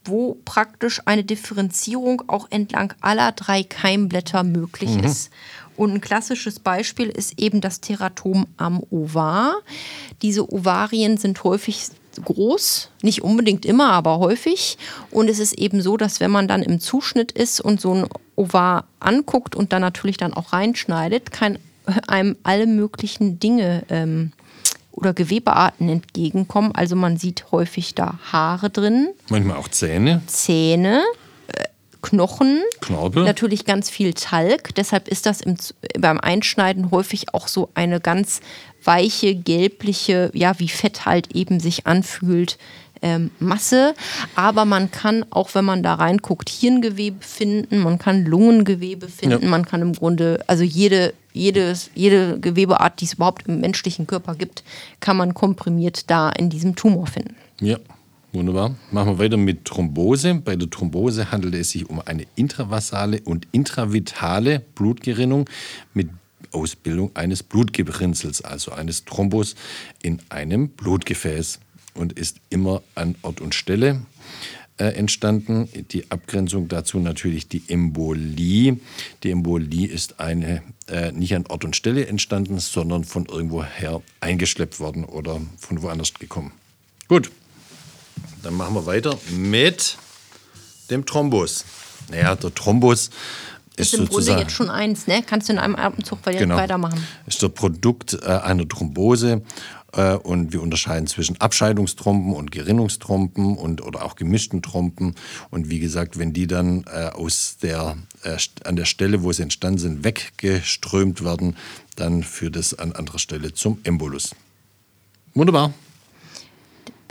wo 0.05 0.39
praktisch 0.45 1.03
eine 1.05 1.25
Differenzierung 1.25 2.23
auch 2.29 2.47
entlang 2.51 2.95
aller 3.01 3.33
drei 3.33 3.63
Keimblätter 3.63 4.43
möglich 4.43 4.91
mhm. 4.97 5.05
ist. 5.05 5.31
Und 5.77 5.93
ein 5.93 6.01
klassisches 6.01 6.59
Beispiel 6.59 7.09
ist 7.09 7.39
eben 7.39 7.61
das 7.61 7.81
Teratom 7.81 8.47
am 8.57 8.83
Ovar. 8.91 9.61
Diese 10.23 10.51
Ovarien 10.53 11.19
sind 11.19 11.45
häufig 11.45 11.91
groß, 12.19 12.91
nicht 13.03 13.23
unbedingt 13.23 13.65
immer, 13.67 13.93
aber 13.93 14.19
häufig. 14.19 14.79
Und 15.11 15.29
es 15.29 15.39
ist 15.39 15.55
eben 15.55 15.83
so, 15.83 15.97
dass 15.97 16.21
wenn 16.21 16.31
man 16.31 16.49
dann 16.49 16.63
im 16.63 16.81
Zuschnitt 16.81 17.33
ist 17.33 17.61
und 17.61 17.81
so 17.81 17.95
ein 17.95 18.07
Ovar 18.37 18.85
anguckt 19.01 19.55
und 19.57 19.73
dann 19.73 19.83
natürlich 19.83 20.17
dann 20.17 20.35
auch 20.35 20.53
reinschneidet, 20.53 21.33
kann 21.33 21.59
einem 22.07 22.37
alle 22.43 22.67
möglichen 22.67 23.41
Dinge 23.41 23.83
ähm, 23.89 24.33
oder 24.93 25.15
Gewebearten 25.15 25.89
entgegenkommen. 25.89 26.73
Also 26.75 26.97
man 26.97 27.17
sieht 27.17 27.47
häufig 27.53 27.95
da 27.95 28.19
Haare 28.33 28.71
drin. 28.71 29.09
Manchmal 29.29 29.57
auch 29.57 29.69
Zähne. 29.69 30.23
Zähne. 30.27 31.03
Knochen, 32.03 32.63
Knorpel. 32.81 33.25
natürlich 33.25 33.65
ganz 33.65 33.91
viel 33.91 34.15
Talg. 34.15 34.75
Deshalb 34.75 35.09
ist 35.09 35.27
das 35.27 35.41
im, 35.41 35.57
beim 35.99 36.19
Einschneiden 36.21 36.91
häufig 36.91 37.35
auch 37.35 37.49
so 37.49 37.71
eine 37.75 38.01
ganz 38.01 38.41
weiche, 38.85 39.35
gelbliche, 39.35 40.31
ja, 40.35 40.59
wie 40.59 40.69
Fett 40.69 41.07
halt 41.07 41.35
eben 41.35 41.61
sich 41.61 41.87
anfühlt, 41.87 42.59
ähm, 43.03 43.31
Masse. 43.39 43.95
Aber 44.35 44.65
man 44.65 44.91
kann, 44.91 45.25
auch 45.31 45.55
wenn 45.55 45.65
man 45.65 45.83
da 45.83 45.95
reinguckt, 45.95 46.49
Hirngewebe 46.49 47.19
finden, 47.21 47.79
man 47.79 47.99
kann 47.99 48.25
Lungengewebe 48.25 49.09
finden, 49.09 49.45
ja. 49.45 49.49
man 49.49 49.65
kann 49.65 49.83
im 49.83 49.93
Grunde, 49.93 50.43
also 50.47 50.65
jede, 50.65 51.15
jedes, 51.33 51.91
jede 51.95 52.39
Gewebeart, 52.41 53.01
die 53.01 53.05
es 53.05 53.15
überhaupt 53.15 53.47
im 53.49 53.61
menschlichen 53.61 54.07
Körper 54.07 54.35
gibt, 54.35 54.65
kann 55.01 55.17
man 55.17 55.35
komprimiert 55.35 56.11
da 56.11 56.31
in 56.31 56.51
diesem 56.51 56.77
Tumor 56.77 57.07
finden. 57.07 57.37
Ja. 57.61 57.79
Wunderbar. 58.33 58.77
Machen 58.91 59.15
wir 59.15 59.25
weiter 59.25 59.39
mit 59.39 59.65
Thrombose. 59.65 60.35
Bei 60.35 60.55
der 60.55 60.69
Thrombose 60.69 61.31
handelt 61.31 61.55
es 61.55 61.71
sich 61.71 61.89
um 61.89 62.01
eine 62.01 62.27
intravasale 62.37 63.23
und 63.23 63.49
intravitale 63.53 64.61
Blutgerinnung 64.75 65.49
mit 65.95 66.11
Ausbildung 66.53 67.11
eines 67.15 67.43
Blutgerinnsels, 67.43 68.43
also 68.43 68.73
eines 68.73 69.05
Thrombus 69.07 69.55
in 70.03 70.21
einem 70.29 70.69
Blutgefäß 70.69 71.59
und 71.95 72.13
ist 72.13 72.37
immer 72.51 72.83
an 72.95 73.15
Ort 73.23 73.41
und 73.41 73.55
Stelle 73.55 74.03
äh, 74.77 74.89
entstanden. 74.89 75.69
Die 75.91 76.11
Abgrenzung 76.11 76.69
dazu 76.69 76.99
natürlich 77.01 77.49
die 77.49 77.63
Embolie. 77.69 78.79
Die 79.23 79.31
Embolie 79.31 79.87
ist 79.87 80.21
eine, 80.21 80.63
äh, 80.87 81.13
nicht 81.13 81.35
an 81.35 81.47
Ort 81.49 81.65
und 81.65 81.77
Stelle 81.77 82.07
entstanden, 82.07 82.59
sondern 82.59 83.05
von 83.05 83.27
irgendwoher 83.27 84.03
eingeschleppt 84.21 84.81
worden 84.81 85.05
oder 85.05 85.41
von 85.59 85.83
woanders 85.83 86.13
gekommen. 86.15 86.53
Gut, 87.09 87.31
dann 88.43 88.55
machen 88.55 88.75
wir 88.75 88.87
weiter 88.87 89.19
mit 89.31 89.97
dem 90.91 91.05
Thrombus. 91.05 91.65
Naja, 92.11 92.35
der 92.35 92.55
Thrombus 92.55 93.11
ist, 93.77 93.93
ist 93.93 94.01
im 94.01 94.09
Grunde 94.09 94.33
jetzt 94.33 94.53
schon 94.53 94.71
eins, 94.71 95.07
ne? 95.07 95.23
Kannst 95.25 95.49
du 95.49 95.53
in 95.53 95.59
einem 95.59 95.77
Atemzug 95.77 96.23
genau. 96.25 96.57
weitermachen. 96.57 97.07
Ist 97.27 97.43
der 97.43 97.49
Produkt 97.49 98.19
äh, 98.23 98.27
einer 98.27 98.67
Thrombose 98.67 99.43
äh, 99.93 100.15
und 100.15 100.53
wir 100.53 100.63
unterscheiden 100.63 101.07
zwischen 101.07 101.41
Abscheidungstrompen 101.41 102.33
und 102.33 102.51
Gerinnungstrompen 102.51 103.57
und 103.57 103.83
oder 103.83 104.05
auch 104.05 104.17
gemischten 104.17 104.63
Trompen 104.63 105.15
und 105.51 105.71
wie 105.71 105.79
gesagt, 105.79 106.19
wenn 106.19 106.33
die 106.33 106.47
dann 106.47 106.85
äh, 106.85 107.11
aus 107.11 107.59
der 107.63 107.97
äh, 108.23 108.37
an 108.65 108.77
der 108.77 108.85
Stelle, 108.85 109.23
wo 109.23 109.33
sie 109.33 109.43
entstanden 109.43 109.79
sind, 109.79 110.05
weggeströmt 110.05 111.25
werden, 111.25 111.57
dann 111.97 112.23
führt 112.23 112.57
es 112.57 112.79
an 112.79 112.93
anderer 112.93 113.19
Stelle 113.19 113.55
zum 113.55 113.79
Embolus. 113.85 114.35
Wunderbar. 115.35 115.73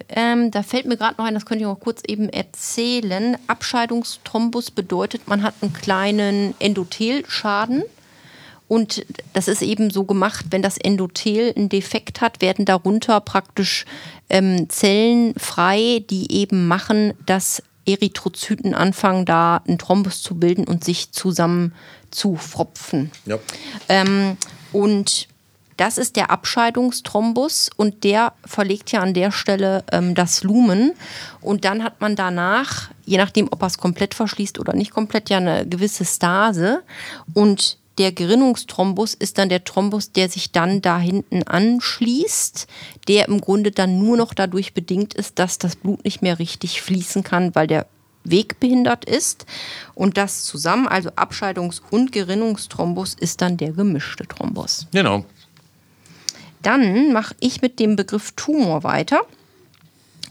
Ähm, 0.09 0.51
da 0.51 0.63
fällt 0.63 0.85
mir 0.85 0.97
gerade 0.97 1.15
noch 1.17 1.25
ein, 1.25 1.33
das 1.33 1.45
könnte 1.45 1.63
ich 1.63 1.67
auch 1.67 1.79
kurz 1.79 2.01
eben 2.07 2.29
erzählen. 2.29 3.37
Abscheidungsthrombus 3.47 4.71
bedeutet, 4.71 5.27
man 5.27 5.43
hat 5.43 5.55
einen 5.61 5.73
kleinen 5.73 6.55
Endothelschaden. 6.59 7.83
Und 8.67 9.05
das 9.33 9.47
ist 9.47 9.61
eben 9.61 9.91
so 9.91 10.03
gemacht, 10.03 10.47
wenn 10.49 10.61
das 10.61 10.77
Endothel 10.77 11.53
einen 11.55 11.69
Defekt 11.69 12.19
hat, 12.19 12.41
werden 12.41 12.65
darunter 12.65 13.21
praktisch 13.21 13.85
ähm, 14.29 14.69
Zellen 14.69 15.33
frei, 15.37 16.03
die 16.09 16.31
eben 16.33 16.67
machen, 16.67 17.13
dass 17.25 17.63
Erythrozyten 17.87 18.73
anfangen, 18.73 19.25
da 19.25 19.61
einen 19.65 19.77
Thrombus 19.77 20.21
zu 20.21 20.35
bilden 20.35 20.65
und 20.65 20.83
sich 20.83 21.11
zusammen 21.11 21.73
zu 22.11 22.35
fropfen. 22.35 23.11
Ja. 23.25 23.39
Ähm, 23.87 24.35
und 24.73 25.29
das 25.77 25.97
ist 25.97 26.15
der 26.15 26.31
Abscheidungsthrombus 26.31 27.69
und 27.75 28.03
der 28.03 28.33
verlegt 28.45 28.91
ja 28.91 28.99
an 28.99 29.13
der 29.13 29.31
Stelle 29.31 29.83
ähm, 29.91 30.15
das 30.15 30.43
Lumen. 30.43 30.93
Und 31.39 31.65
dann 31.65 31.83
hat 31.83 32.01
man 32.01 32.15
danach, 32.15 32.89
je 33.05 33.17
nachdem, 33.17 33.47
ob 33.51 33.61
er 33.61 33.67
es 33.67 33.77
komplett 33.77 34.13
verschließt 34.13 34.59
oder 34.59 34.73
nicht 34.73 34.91
komplett, 34.91 35.29
ja 35.29 35.37
eine 35.37 35.67
gewisse 35.67 36.03
Stase. 36.03 36.83
Und 37.33 37.77
der 37.99 38.11
Gerinnungsthrombus 38.11 39.13
ist 39.13 39.37
dann 39.37 39.49
der 39.49 39.63
Thrombus, 39.63 40.11
der 40.11 40.29
sich 40.29 40.51
dann 40.51 40.81
da 40.81 40.99
hinten 40.99 41.43
anschließt, 41.43 42.67
der 43.07 43.27
im 43.27 43.41
Grunde 43.41 43.71
dann 43.71 43.99
nur 43.99 44.17
noch 44.17 44.33
dadurch 44.33 44.73
bedingt 44.73 45.13
ist, 45.13 45.39
dass 45.39 45.57
das 45.57 45.75
Blut 45.75 46.03
nicht 46.03 46.21
mehr 46.21 46.39
richtig 46.39 46.81
fließen 46.81 47.23
kann, 47.23 47.55
weil 47.55 47.67
der 47.67 47.87
Weg 48.23 48.59
behindert 48.59 49.05
ist. 49.05 49.45
Und 49.95 50.17
das 50.17 50.43
zusammen, 50.43 50.87
also 50.87 51.09
Abscheidungs- 51.11 51.81
und 51.89 52.11
Gerinnungsthrombus, 52.11 53.13
ist 53.13 53.41
dann 53.41 53.57
der 53.57 53.71
gemischte 53.71 54.27
Thrombus. 54.27 54.87
Genau, 54.91 55.25
dann 56.61 57.13
mache 57.13 57.35
ich 57.39 57.61
mit 57.61 57.79
dem 57.79 57.95
Begriff 57.95 58.33
Tumor 58.35 58.83
weiter. 58.83 59.21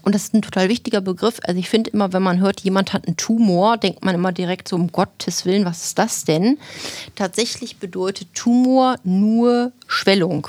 Und 0.07 0.15
das 0.15 0.23
ist 0.23 0.33
ein 0.33 0.41
total 0.41 0.69
wichtiger 0.69 1.01
Begriff. 1.01 1.39
Also 1.43 1.59
ich 1.59 1.67
finde 1.67 1.89
immer, 1.89 2.13
wenn 2.13 2.23
man 2.23 2.39
hört, 2.39 2.61
jemand 2.61 2.93
hat 2.93 3.07
einen 3.07 3.17
Tumor, 3.17 3.77
denkt 3.77 4.05
man 4.05 4.15
immer 4.15 4.31
direkt 4.31 4.69
so, 4.69 4.77
um 4.77 4.91
Gottes 4.91 5.45
Willen, 5.45 5.65
was 5.65 5.83
ist 5.83 5.99
das 5.99 6.23
denn? 6.23 6.57
Tatsächlich 7.15 7.75
bedeutet 7.75 8.33
Tumor 8.33 8.95
nur 9.03 9.73
Schwellung. 9.85 10.47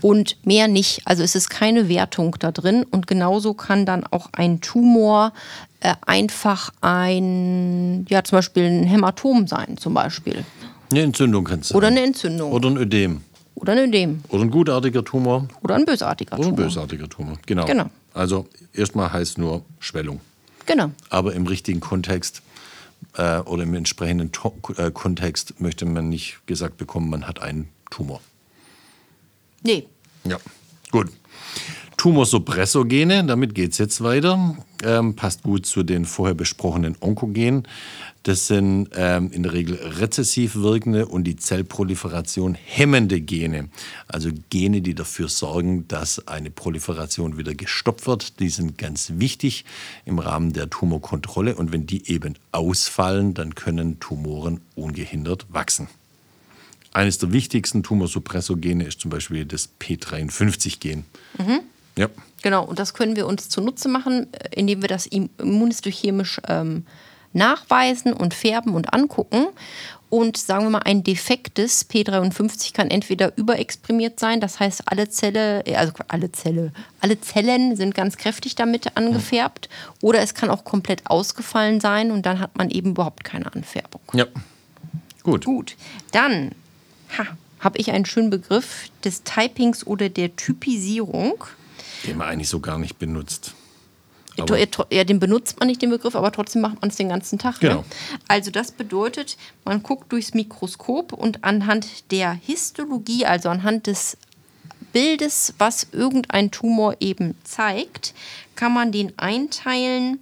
Und 0.00 0.36
mehr 0.44 0.68
nicht. 0.68 1.02
Also 1.06 1.24
es 1.24 1.34
ist 1.34 1.50
keine 1.50 1.88
Wertung 1.88 2.36
da 2.38 2.52
drin. 2.52 2.84
Und 2.88 3.08
genauso 3.08 3.52
kann 3.54 3.84
dann 3.84 4.06
auch 4.06 4.28
ein 4.32 4.60
Tumor 4.60 5.32
äh, 5.80 5.94
einfach 6.06 6.70
ein, 6.80 8.06
ja, 8.08 8.22
zum 8.22 8.38
Beispiel 8.38 8.64
ein 8.64 8.84
Hämatom 8.84 9.48
sein, 9.48 9.76
zum 9.76 9.94
Beispiel. 9.94 10.44
Eine 10.92 11.02
Entzündung 11.02 11.44
kann 11.44 11.60
es 11.60 11.68
sein. 11.68 11.76
Oder 11.76 11.88
eine 11.88 12.02
Entzündung. 12.02 12.52
Oder 12.52 12.70
ein 12.70 12.76
Ödem. 12.76 13.22
Oder 13.62 13.74
ein 13.74 13.78
Ödem. 13.78 14.24
Oder 14.28 14.42
ein 14.42 14.50
gutartiger 14.50 15.04
Tumor. 15.04 15.46
Oder 15.62 15.76
ein 15.76 15.84
bösartiger 15.84 16.36
Oder 16.36 16.48
ein 16.48 16.56
Tumor. 16.56 16.66
bösartiger 16.66 17.08
Tumor. 17.08 17.38
Genau. 17.46 17.64
Genau. 17.64 17.90
Also 18.12 18.48
erstmal 18.74 19.12
heißt 19.12 19.38
nur 19.38 19.64
Schwellung. 19.78 20.20
Genau. 20.66 20.90
Aber 21.10 21.32
im 21.34 21.46
richtigen 21.46 21.78
Kontext 21.78 22.42
äh, 23.16 23.38
oder 23.38 23.62
im 23.62 23.74
entsprechenden 23.74 24.32
to 24.32 24.52
äh, 24.76 24.90
Kontext 24.90 25.60
möchte 25.60 25.86
man 25.86 26.08
nicht 26.08 26.38
gesagt 26.46 26.76
bekommen, 26.76 27.08
man 27.08 27.28
hat 27.28 27.40
einen 27.40 27.68
Tumor. 27.88 28.20
Nee. 29.62 29.86
Ja, 30.24 30.38
gut. 30.90 31.12
Tumorsuppressogene, 32.02 33.22
damit 33.26 33.54
geht 33.54 33.70
es 33.70 33.78
jetzt 33.78 34.02
weiter. 34.02 34.56
Ähm, 34.82 35.14
passt 35.14 35.44
gut 35.44 35.66
zu 35.66 35.84
den 35.84 36.04
vorher 36.04 36.34
besprochenen 36.34 36.96
Onkogenen. 36.98 37.62
Das 38.24 38.48
sind 38.48 38.88
ähm, 38.96 39.30
in 39.30 39.44
der 39.44 39.52
Regel 39.52 39.76
rezessiv 39.76 40.56
wirkende 40.56 41.06
und 41.06 41.22
die 41.22 41.36
Zellproliferation 41.36 42.54
hemmende 42.56 43.20
Gene. 43.20 43.68
Also 44.08 44.30
Gene, 44.50 44.82
die 44.82 44.96
dafür 44.96 45.28
sorgen, 45.28 45.86
dass 45.86 46.26
eine 46.26 46.50
Proliferation 46.50 47.38
wieder 47.38 47.54
gestoppt 47.54 48.08
wird. 48.08 48.40
Die 48.40 48.48
sind 48.48 48.78
ganz 48.78 49.12
wichtig 49.18 49.64
im 50.04 50.18
Rahmen 50.18 50.52
der 50.52 50.68
Tumorkontrolle. 50.68 51.54
Und 51.54 51.70
wenn 51.70 51.86
die 51.86 52.10
eben 52.10 52.34
ausfallen, 52.50 53.32
dann 53.32 53.54
können 53.54 54.00
Tumoren 54.00 54.60
ungehindert 54.74 55.46
wachsen. 55.50 55.86
Eines 56.92 57.18
der 57.18 57.32
wichtigsten 57.32 57.84
Tumorsuppressogene 57.84 58.82
ist 58.86 58.98
zum 58.98 59.12
Beispiel 59.12 59.44
das 59.44 59.68
P53-Gen. 59.78 61.04
Ja. 61.96 62.08
Genau, 62.42 62.64
und 62.64 62.78
das 62.78 62.94
können 62.94 63.16
wir 63.16 63.26
uns 63.26 63.48
zunutze 63.48 63.88
machen, 63.88 64.26
äh, 64.32 64.48
indem 64.58 64.82
wir 64.82 64.88
das 64.88 65.06
im- 65.06 65.30
immunhistochemisch 65.38 66.40
ähm, 66.48 66.86
nachweisen 67.32 68.12
und 68.12 68.34
färben 68.34 68.74
und 68.74 68.92
angucken. 68.92 69.46
Und 70.10 70.36
sagen 70.36 70.64
wir 70.66 70.70
mal, 70.70 70.82
ein 70.84 71.02
defektes 71.04 71.88
P53 71.88 72.74
kann 72.74 72.90
entweder 72.90 73.32
überexprimiert 73.38 74.20
sein, 74.20 74.40
das 74.40 74.60
heißt, 74.60 74.82
alle 74.86 75.08
Zelle, 75.08 75.64
äh, 75.64 75.76
also 75.76 75.92
alle 76.08 76.30
Zelle, 76.32 76.72
alle 77.00 77.18
Zellen 77.20 77.76
sind 77.76 77.94
ganz 77.94 78.18
kräftig 78.18 78.54
damit 78.54 78.94
angefärbt, 78.96 79.70
oder 80.02 80.20
es 80.20 80.34
kann 80.34 80.50
auch 80.50 80.64
komplett 80.64 81.06
ausgefallen 81.06 81.80
sein 81.80 82.10
und 82.10 82.26
dann 82.26 82.40
hat 82.40 82.58
man 82.58 82.68
eben 82.70 82.90
überhaupt 82.90 83.24
keine 83.24 83.50
Anfärbung. 83.54 84.02
Ja. 84.12 84.26
Gut. 85.22 85.44
Gut, 85.46 85.76
dann 86.10 86.50
ha, 87.16 87.24
habe 87.60 87.78
ich 87.78 87.90
einen 87.92 88.04
schönen 88.04 88.28
Begriff 88.28 88.90
des 89.04 89.22
Typings 89.22 89.86
oder 89.86 90.08
der 90.10 90.34
Typisierung. 90.36 91.42
Den 92.06 92.16
man 92.16 92.28
eigentlich 92.28 92.48
so 92.48 92.60
gar 92.60 92.78
nicht 92.78 92.98
benutzt. 92.98 93.54
Ja, 94.36 94.44
Aber- 94.44 94.56
tro- 94.70 94.86
Ja, 94.90 95.04
den 95.04 95.20
benutzt 95.20 95.58
man 95.60 95.68
nicht, 95.68 95.82
den 95.82 95.90
Begriff, 95.90 96.14
aber 96.16 96.32
trotzdem 96.32 96.62
macht 96.62 96.80
man 96.80 96.90
es 96.90 96.96
den 96.96 97.08
ganzen 97.10 97.38
Tag. 97.38 97.60
Genau. 97.60 97.76
Ne? 97.80 97.84
Also 98.28 98.50
das 98.50 98.72
bedeutet, 98.72 99.36
man 99.64 99.82
guckt 99.82 100.10
durchs 100.10 100.32
Mikroskop 100.34 101.12
und 101.12 101.44
anhand 101.44 102.10
der 102.10 102.32
Histologie, 102.32 103.26
also 103.26 103.50
anhand 103.50 103.86
des 103.86 104.16
Bildes, 104.92 105.54
was 105.58 105.86
irgendein 105.92 106.50
Tumor 106.50 106.96
eben 107.00 107.34
zeigt, 107.44 108.14
kann 108.56 108.72
man 108.72 108.90
den 108.92 109.18
einteilen 109.18 110.18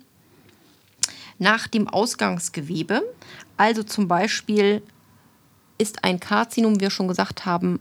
nach 1.39 1.67
dem 1.69 1.89
Ausgangsgewebe. 1.89 3.03
Also 3.57 3.83
zum 3.83 4.09
Beispiel 4.09 4.83
ist 5.79 6.05
ein 6.05 6.21
Karzinom, 6.21 6.77
wie 6.77 6.81
wir 6.81 6.91
schon 6.91 7.09
gesagt 7.09 7.47
haben, 7.47 7.81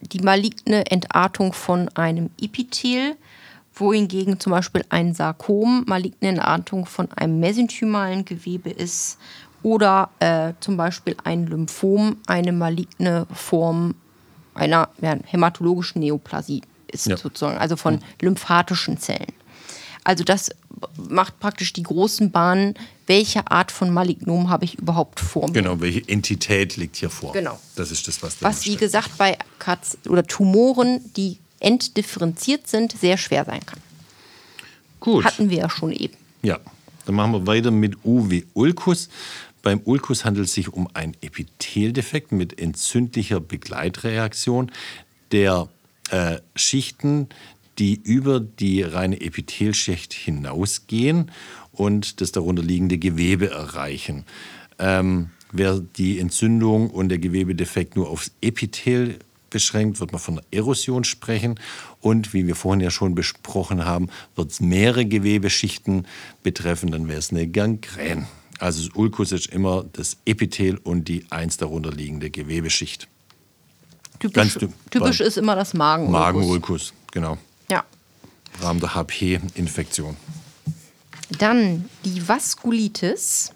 die 0.00 0.20
maligne 0.20 0.90
Entartung 0.90 1.52
von 1.52 1.88
einem 1.94 2.30
Epithel, 2.40 3.16
wohingegen 3.74 4.40
zum 4.40 4.50
Beispiel 4.52 4.84
ein 4.88 5.14
Sarkom 5.14 5.84
maligne 5.86 6.30
Entartung 6.30 6.86
von 6.86 7.10
einem 7.12 7.38
mesenchymalen 7.40 8.24
Gewebe 8.24 8.70
ist 8.70 9.18
oder 9.62 10.10
äh, 10.20 10.52
zum 10.60 10.76
Beispiel 10.76 11.16
ein 11.24 11.46
Lymphom 11.46 12.16
eine 12.26 12.52
maligne 12.52 13.26
Form 13.32 13.94
einer 14.54 14.88
ja, 15.00 15.16
hämatologischen 15.26 16.00
Neoplasie 16.00 16.62
ist 16.88 17.06
Ja. 17.06 17.16
sozusagen, 17.16 17.58
also 17.58 17.76
von 17.76 18.00
lymphatischen 18.20 18.98
Zellen. 18.98 19.32
Also 20.04 20.24
das 20.24 20.50
macht 21.08 21.40
praktisch 21.40 21.72
die 21.72 21.82
großen 21.82 22.30
Bahnen, 22.30 22.74
welche 23.06 23.50
Art 23.50 23.72
von 23.72 23.90
Malignom 23.90 24.50
habe 24.50 24.64
ich 24.64 24.78
überhaupt 24.78 25.20
vor 25.20 25.48
mir. 25.48 25.54
Genau, 25.54 25.80
welche 25.80 26.06
Entität 26.08 26.76
liegt 26.76 26.96
hier 26.96 27.10
vor? 27.10 27.32
Genau. 27.32 27.58
Das 27.76 27.90
ist 27.90 28.06
das, 28.08 28.22
was 28.22 28.38
da 28.38 28.46
was 28.46 28.66
wie 28.66 28.76
gesagt 28.76 29.16
bei 29.16 29.36
Karz 29.58 29.96
oder 30.06 30.26
Tumoren, 30.26 31.00
die 31.16 31.38
entdifferenziert 31.60 32.68
sind, 32.68 32.92
sehr 32.92 33.16
schwer 33.16 33.44
sein 33.44 33.64
kann. 33.64 33.80
Gut. 35.00 35.24
Hatten 35.24 35.50
wir 35.50 35.58
ja 35.58 35.70
schon 35.70 35.92
eben. 35.92 36.14
Ja, 36.42 36.58
dann 37.06 37.14
machen 37.14 37.32
wir 37.32 37.46
weiter 37.46 37.70
mit 37.70 38.04
U 38.04 38.30
wie 38.30 38.46
Ulkus. 38.54 39.08
Beim 39.62 39.80
Ulkus 39.84 40.24
handelt 40.24 40.46
es 40.46 40.54
sich 40.54 40.72
um 40.72 40.88
einen 40.94 41.14
Epitheldefekt 41.20 42.32
mit 42.32 42.60
entzündlicher 42.60 43.40
Begleitreaktion 43.40 44.70
der 45.32 45.68
äh, 46.10 46.38
Schichten, 46.54 47.28
die 47.78 48.00
über 48.02 48.40
die 48.40 48.82
reine 48.82 49.20
Epithelschicht 49.20 50.12
hinausgehen 50.12 51.30
und 51.72 52.20
das 52.20 52.32
darunterliegende 52.32 52.98
Gewebe 52.98 53.50
erreichen. 53.50 54.24
Ähm, 54.78 55.30
wer 55.52 55.78
die 55.78 56.18
Entzündung 56.18 56.90
und 56.90 57.08
der 57.08 57.18
Gewebedefekt 57.18 57.96
nur 57.96 58.10
aufs 58.10 58.32
Epithel 58.40 59.18
beschränkt, 59.50 60.00
wird 60.00 60.12
man 60.12 60.20
von 60.20 60.38
einer 60.38 60.46
Erosion 60.50 61.04
sprechen. 61.04 61.58
Und 62.00 62.34
wie 62.34 62.46
wir 62.46 62.54
vorhin 62.54 62.80
ja 62.80 62.90
schon 62.90 63.14
besprochen 63.14 63.84
haben, 63.84 64.08
wird 64.36 64.50
es 64.50 64.60
mehrere 64.60 65.06
Gewebeschichten 65.06 66.06
betreffen, 66.42 66.90
dann 66.90 67.08
wäre 67.08 67.18
es 67.18 67.30
eine 67.30 67.46
Gangrän. 67.46 68.26
Also 68.58 68.86
das 68.86 68.96
Ulkus 68.96 69.32
ist 69.32 69.46
immer 69.46 69.84
das 69.92 70.16
Epithel 70.24 70.78
und 70.78 71.06
die 71.06 71.24
eins 71.30 71.56
darunter 71.56 71.92
liegende 71.92 72.28
Gewebeschicht. 72.30 73.08
Typisch, 74.18 74.58
typisch 74.90 75.20
ist 75.20 75.38
immer 75.38 75.54
das 75.54 75.74
Magen. 75.74 76.10
Magenulkus, 76.10 76.92
genau. 77.12 77.38
Rahmen 78.60 78.80
der 78.80 78.94
HP-Infektion. 78.94 80.16
Dann 81.38 81.88
die 82.04 82.26
Vaskulitis. 82.26 83.52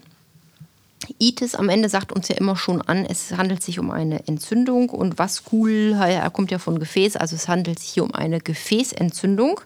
Itis 1.18 1.56
am 1.56 1.68
Ende 1.68 1.88
sagt 1.88 2.12
uns 2.12 2.28
ja 2.28 2.36
immer 2.36 2.56
schon 2.56 2.80
an, 2.80 3.04
es 3.04 3.32
handelt 3.32 3.62
sich 3.62 3.80
um 3.80 3.90
eine 3.90 4.26
Entzündung 4.28 4.88
und 4.88 5.18
Vaskul 5.18 5.96
er 5.98 6.30
kommt 6.30 6.52
ja 6.52 6.58
von 6.58 6.78
Gefäß, 6.78 7.16
also 7.16 7.34
es 7.34 7.48
handelt 7.48 7.80
sich 7.80 7.88
hier 7.88 8.04
um 8.04 8.14
eine 8.14 8.40
Gefäßentzündung. 8.40 9.60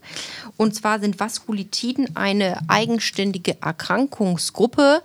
Und 0.56 0.74
zwar 0.74 0.98
sind 0.98 1.20
Vaskulitiden 1.20 2.16
eine 2.16 2.58
eigenständige 2.68 3.60
Erkrankungsgruppe, 3.60 5.02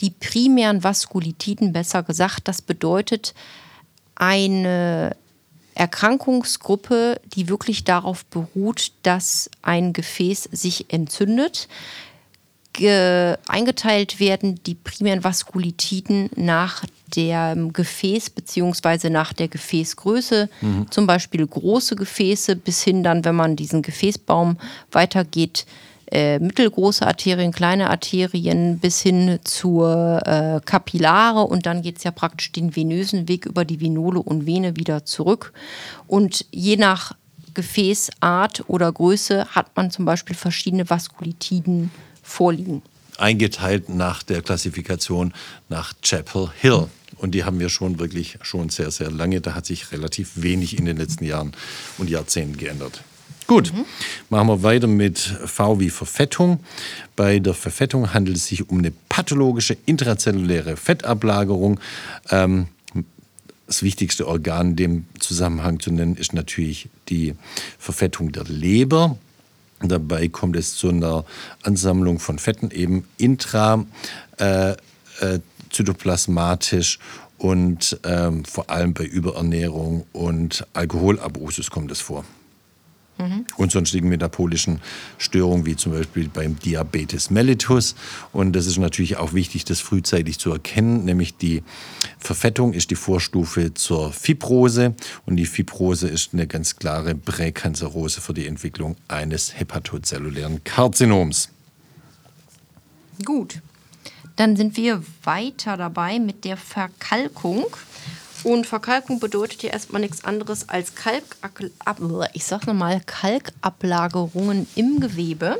die 0.00 0.10
primären 0.10 0.84
Vaskulitiden 0.84 1.72
besser 1.72 2.04
gesagt. 2.04 2.46
Das 2.46 2.62
bedeutet 2.62 3.34
eine 4.14 5.16
Erkrankungsgruppe, 5.74 7.20
die 7.34 7.48
wirklich 7.48 7.84
darauf 7.84 8.24
beruht, 8.26 8.92
dass 9.02 9.50
ein 9.62 9.92
Gefäß 9.92 10.48
sich 10.52 10.92
entzündet. 10.92 11.68
Ge 12.72 13.36
eingeteilt 13.46 14.18
werden 14.18 14.60
die 14.66 14.74
primären 14.74 15.22
Vaskulitiden 15.22 16.30
nach 16.34 16.84
dem 17.14 17.72
Gefäß 17.72 18.30
bzw. 18.30 19.10
nach 19.10 19.32
der 19.32 19.48
Gefäßgröße. 19.48 20.48
Zum 20.90 21.06
Beispiel 21.06 21.46
große 21.46 21.94
Gefäße 21.94 22.56
bis 22.56 22.82
hin 22.82 23.04
dann, 23.04 23.24
wenn 23.24 23.36
man 23.36 23.54
diesen 23.54 23.82
Gefäßbaum 23.82 24.58
weitergeht, 24.90 25.66
äh, 26.10 26.38
mittelgroße 26.38 27.06
Arterien, 27.06 27.52
kleine 27.52 27.90
Arterien 27.90 28.78
bis 28.78 29.00
hin 29.00 29.38
zur 29.44 30.22
äh, 30.26 30.60
Kapillare 30.64 31.42
und 31.42 31.66
dann 31.66 31.82
geht 31.82 31.98
es 31.98 32.04
ja 32.04 32.10
praktisch 32.10 32.52
den 32.52 32.76
venösen 32.76 33.28
Weg 33.28 33.46
über 33.46 33.64
die 33.64 33.80
Venole 33.80 34.20
und 34.20 34.46
Vene 34.46 34.76
wieder 34.76 35.04
zurück. 35.04 35.52
Und 36.06 36.46
je 36.50 36.76
nach 36.76 37.12
Gefäßart 37.54 38.68
oder 38.68 38.92
Größe 38.92 39.46
hat 39.54 39.76
man 39.76 39.90
zum 39.90 40.04
Beispiel 40.04 40.36
verschiedene 40.36 40.88
Vaskulitiden 40.90 41.90
vorliegen. 42.22 42.82
Eingeteilt 43.16 43.88
nach 43.88 44.22
der 44.22 44.42
Klassifikation 44.42 45.32
nach 45.68 45.94
Chapel 46.02 46.50
Hill. 46.60 46.88
Und 47.16 47.30
die 47.30 47.44
haben 47.44 47.60
wir 47.60 47.68
schon 47.68 48.00
wirklich 48.00 48.38
schon 48.42 48.70
sehr, 48.70 48.90
sehr 48.90 49.10
lange. 49.10 49.40
Da 49.40 49.54
hat 49.54 49.66
sich 49.66 49.92
relativ 49.92 50.32
wenig 50.34 50.76
in 50.76 50.84
den 50.84 50.96
letzten 50.96 51.24
Jahren 51.24 51.52
und 51.96 52.10
Jahrzehnten 52.10 52.56
geändert. 52.56 53.02
Gut, 53.46 53.74
machen 54.30 54.48
wir 54.48 54.62
weiter 54.62 54.86
mit 54.86 55.18
V 55.18 55.78
wie 55.78 55.90
Verfettung. 55.90 56.60
Bei 57.14 57.38
der 57.40 57.52
Verfettung 57.52 58.14
handelt 58.14 58.38
es 58.38 58.46
sich 58.46 58.70
um 58.70 58.78
eine 58.78 58.90
pathologische 59.10 59.76
intrazelluläre 59.84 60.78
Fettablagerung. 60.78 61.78
Ähm, 62.30 62.68
das 63.66 63.82
wichtigste 63.82 64.26
Organ 64.28 64.70
in 64.70 64.76
dem 64.76 65.04
Zusammenhang 65.18 65.78
zu 65.78 65.90
nennen 65.90 66.16
ist 66.16 66.32
natürlich 66.32 66.88
die 67.10 67.34
Verfettung 67.78 68.32
der 68.32 68.44
Leber. 68.44 69.18
Dabei 69.80 70.28
kommt 70.28 70.56
es 70.56 70.76
zu 70.76 70.88
einer 70.88 71.26
Ansammlung 71.62 72.20
von 72.20 72.38
Fetten 72.38 72.70
eben 72.70 73.06
intra 73.18 73.84
äh, 74.38 74.72
äh, 75.20 75.40
und 77.36 78.00
ähm, 78.04 78.44
vor 78.44 78.70
allem 78.70 78.94
bei 78.94 79.04
Überernährung 79.04 80.06
und 80.12 80.66
Alkoholabusus 80.72 81.70
kommt 81.70 81.90
es 81.90 82.00
vor. 82.00 82.24
Mhm. 83.18 83.46
Und 83.56 83.70
sonstigen 83.70 84.08
metabolischen 84.08 84.80
Störungen, 85.18 85.66
wie 85.66 85.76
zum 85.76 85.92
Beispiel 85.92 86.28
beim 86.28 86.58
Diabetes 86.58 87.30
mellitus. 87.30 87.94
Und 88.32 88.54
das 88.54 88.66
ist 88.66 88.78
natürlich 88.78 89.16
auch 89.16 89.32
wichtig, 89.34 89.64
das 89.64 89.80
frühzeitig 89.80 90.38
zu 90.38 90.50
erkennen, 90.50 91.04
nämlich 91.04 91.36
die 91.36 91.62
Verfettung 92.18 92.72
ist 92.72 92.90
die 92.90 92.96
Vorstufe 92.96 93.74
zur 93.74 94.12
Fibrose. 94.12 94.94
Und 95.26 95.36
die 95.36 95.46
Fibrose 95.46 96.08
ist 96.08 96.32
eine 96.32 96.46
ganz 96.46 96.76
klare 96.76 97.14
Präkanzerose 97.14 98.20
für 98.20 98.34
die 98.34 98.46
Entwicklung 98.46 98.96
eines 99.06 99.58
hepatozellulären 99.58 100.64
Karzinoms. 100.64 101.50
Gut, 103.24 103.60
dann 104.36 104.56
sind 104.56 104.76
wir 104.76 105.02
weiter 105.22 105.76
dabei 105.76 106.18
mit 106.18 106.44
der 106.44 106.56
Verkalkung. 106.56 107.66
Und 108.44 108.66
Verkalkung 108.66 109.20
bedeutet 109.20 109.62
ja 109.62 109.70
erstmal 109.70 110.02
nichts 110.02 110.24
anderes 110.24 110.68
als 110.68 110.94
Kalk, 110.94 111.24
ich 112.34 112.44
sag 112.44 112.66
nochmal, 112.66 113.00
Kalkablagerungen 113.06 114.68
im 114.74 115.00
Gewebe. 115.00 115.58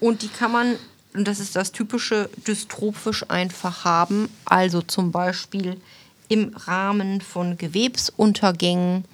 Und 0.00 0.22
die 0.22 0.28
kann 0.28 0.50
man, 0.50 0.76
und 1.12 1.28
das 1.28 1.38
ist 1.38 1.54
das 1.54 1.70
typische, 1.70 2.30
dystrophisch 2.46 3.28
einfach 3.28 3.84
haben. 3.84 4.30
Also 4.46 4.80
zum 4.80 5.12
Beispiel 5.12 5.78
im 6.28 6.54
Rahmen 6.56 7.20
von 7.20 7.58
Gewebsuntergängen 7.58 9.04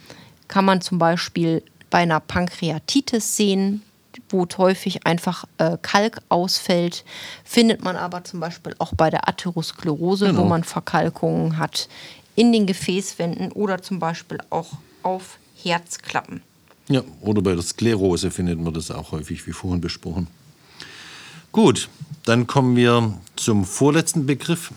kann 0.47 0.65
man 0.65 0.81
zum 0.81 0.99
Beispiel 0.99 1.63
bei 1.91 1.99
einer 1.99 2.21
Pankreatitis 2.21 3.37
sehen, 3.37 3.83
wo 4.29 4.47
häufig 4.57 5.07
einfach 5.07 5.45
äh, 5.59 5.77
Kalk 5.83 6.21
ausfällt, 6.29 7.05
findet 7.45 7.83
man 7.83 7.97
aber 7.97 8.23
zum 8.23 8.41
Beispiel 8.41 8.75
auch 8.79 8.93
bei 8.95 9.11
der 9.11 9.29
Atherosklerose, 9.29 10.27
genau. 10.27 10.43
wo 10.43 10.45
man 10.45 10.63
Verkalkungen 10.63 11.59
hat 11.59 11.89
in 12.37 12.53
den 12.53 12.67
Gefäßwänden 12.67 13.53
oder 13.53 13.83
zum 13.83 13.99
Beispiel 13.99 14.39
auch 14.51 14.73
auf 15.03 15.39
Herzklappen. 15.63 16.43
Ja, 16.89 17.03
oder 17.21 17.41
bei 17.41 17.55
der 17.55 17.63
Sklerose 17.63 18.31
findet 18.31 18.61
man 18.61 18.75
das 18.75 18.91
auch 18.91 19.13
häufig, 19.13 19.47
wie 19.47 19.53
vorhin 19.53 19.81
besprochen. 19.81 20.27
Gut, 21.53 21.89
dann 22.25 22.47
kommen 22.47 22.77
wir 22.77 23.15
zum 23.37 23.65
vorletzten 23.65 24.27
Begriff 24.27 24.73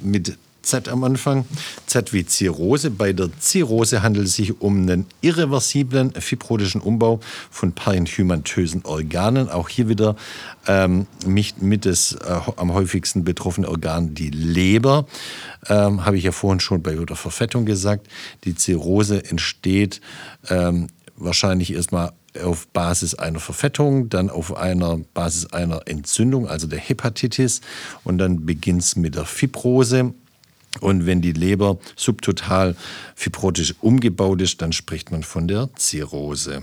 mit 0.00 0.38
Z 0.62 0.88
am 0.88 1.04
Anfang. 1.04 1.44
Z 1.86 2.12
wie 2.12 2.24
Zirrhose. 2.24 2.90
Bei 2.90 3.12
der 3.12 3.30
Zirrhose 3.38 4.02
handelt 4.02 4.26
es 4.26 4.36
sich 4.36 4.60
um 4.60 4.82
einen 4.82 5.06
irreversiblen 5.20 6.12
fibrotischen 6.12 6.80
Umbau 6.80 7.20
von 7.50 7.72
parenchymantösen 7.72 8.84
Organen. 8.84 9.48
Auch 9.48 9.68
hier 9.68 9.88
wieder 9.88 10.16
ähm, 10.66 11.06
mit, 11.26 11.60
mit 11.60 11.86
das 11.86 12.12
äh, 12.12 12.40
am 12.56 12.72
häufigsten 12.72 13.24
betroffene 13.24 13.68
Organ 13.68 14.14
die 14.14 14.30
Leber. 14.30 15.06
Ähm, 15.68 16.04
Habe 16.04 16.16
ich 16.16 16.24
ja 16.24 16.32
vorhin 16.32 16.60
schon 16.60 16.82
bei 16.82 16.94
der 16.94 17.16
Verfettung 17.16 17.66
gesagt. 17.66 18.08
Die 18.44 18.54
Zirrhose 18.54 19.24
entsteht 19.24 20.00
ähm, 20.48 20.88
wahrscheinlich 21.16 21.72
erstmal 21.72 22.12
auf 22.42 22.66
Basis 22.68 23.14
einer 23.14 23.40
Verfettung, 23.40 24.08
dann 24.08 24.30
auf 24.30 24.56
einer 24.56 24.98
Basis 25.14 25.52
einer 25.52 25.82
Entzündung, 25.86 26.48
also 26.48 26.66
der 26.66 26.78
Hepatitis, 26.78 27.60
und 28.04 28.18
dann 28.18 28.46
beginnt 28.46 28.82
es 28.82 28.96
mit 28.96 29.14
der 29.14 29.26
Fibrose. 29.26 30.14
Und 30.80 31.06
wenn 31.06 31.20
die 31.20 31.32
Leber 31.32 31.78
subtotal 31.96 32.76
fibrotisch 33.14 33.74
umgebaut 33.80 34.40
ist, 34.40 34.62
dann 34.62 34.72
spricht 34.72 35.10
man 35.10 35.22
von 35.22 35.46
der 35.48 35.68
Zirrhose. 35.76 36.62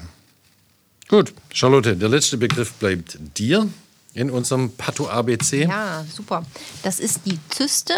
Gut, 1.08 1.34
Charlotte, 1.52 1.96
der 1.96 2.10
letzte 2.10 2.38
Begriff 2.38 2.74
bleibt 2.74 3.18
dir 3.38 3.68
in 4.14 4.30
unserem 4.30 4.72
Patho-ABC. 4.72 5.64
Ja, 5.64 6.06
super. 6.12 6.46
Das 6.84 7.00
ist 7.00 7.22
die 7.26 7.40
Zyste. 7.50 7.94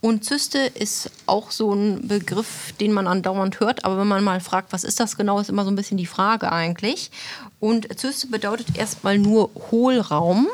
Und 0.00 0.24
Zyste 0.24 0.58
ist 0.58 1.10
auch 1.24 1.50
so 1.50 1.72
ein 1.72 2.06
Begriff, 2.06 2.72
den 2.80 2.92
man 2.92 3.06
andauernd 3.06 3.60
hört. 3.60 3.84
Aber 3.84 3.98
wenn 3.98 4.06
man 4.06 4.22
mal 4.22 4.40
fragt, 4.40 4.72
was 4.72 4.84
ist 4.84 5.00
das 5.00 5.16
genau, 5.16 5.40
ist 5.40 5.48
immer 5.48 5.64
so 5.64 5.70
ein 5.70 5.76
bisschen 5.76 5.96
die 5.96 6.06
Frage 6.06 6.52
eigentlich. 6.52 7.10
Und 7.60 7.98
Zyste 7.98 8.28
bedeutet 8.28 8.76
erstmal 8.76 9.18
nur 9.18 9.50
Hohlraum. 9.70 10.48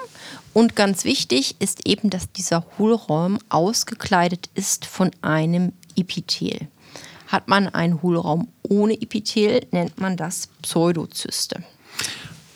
Und 0.53 0.77
ganz 0.77 1.05
wichtig 1.05 1.57
ist 1.61 1.87
eben, 1.87 2.11
dass 2.11 2.31
dieser 2.31 2.65
Hohlraum 2.79 3.39
ausgekleidet 3.49 4.51
ist 4.55 4.85
von 4.85 5.11
einem 5.23 5.73
Epithel. 5.97 6.69
Hat 7.29 7.49
man 7.49 7.69
einen 7.69 8.03
Hohlraum 8.03 8.49
ohne 8.63 9.01
Epithel, 9.01 9.67
nennt 9.71 9.99
man 10.01 10.17
das 10.17 10.49
Pseudozyste. 10.61 11.63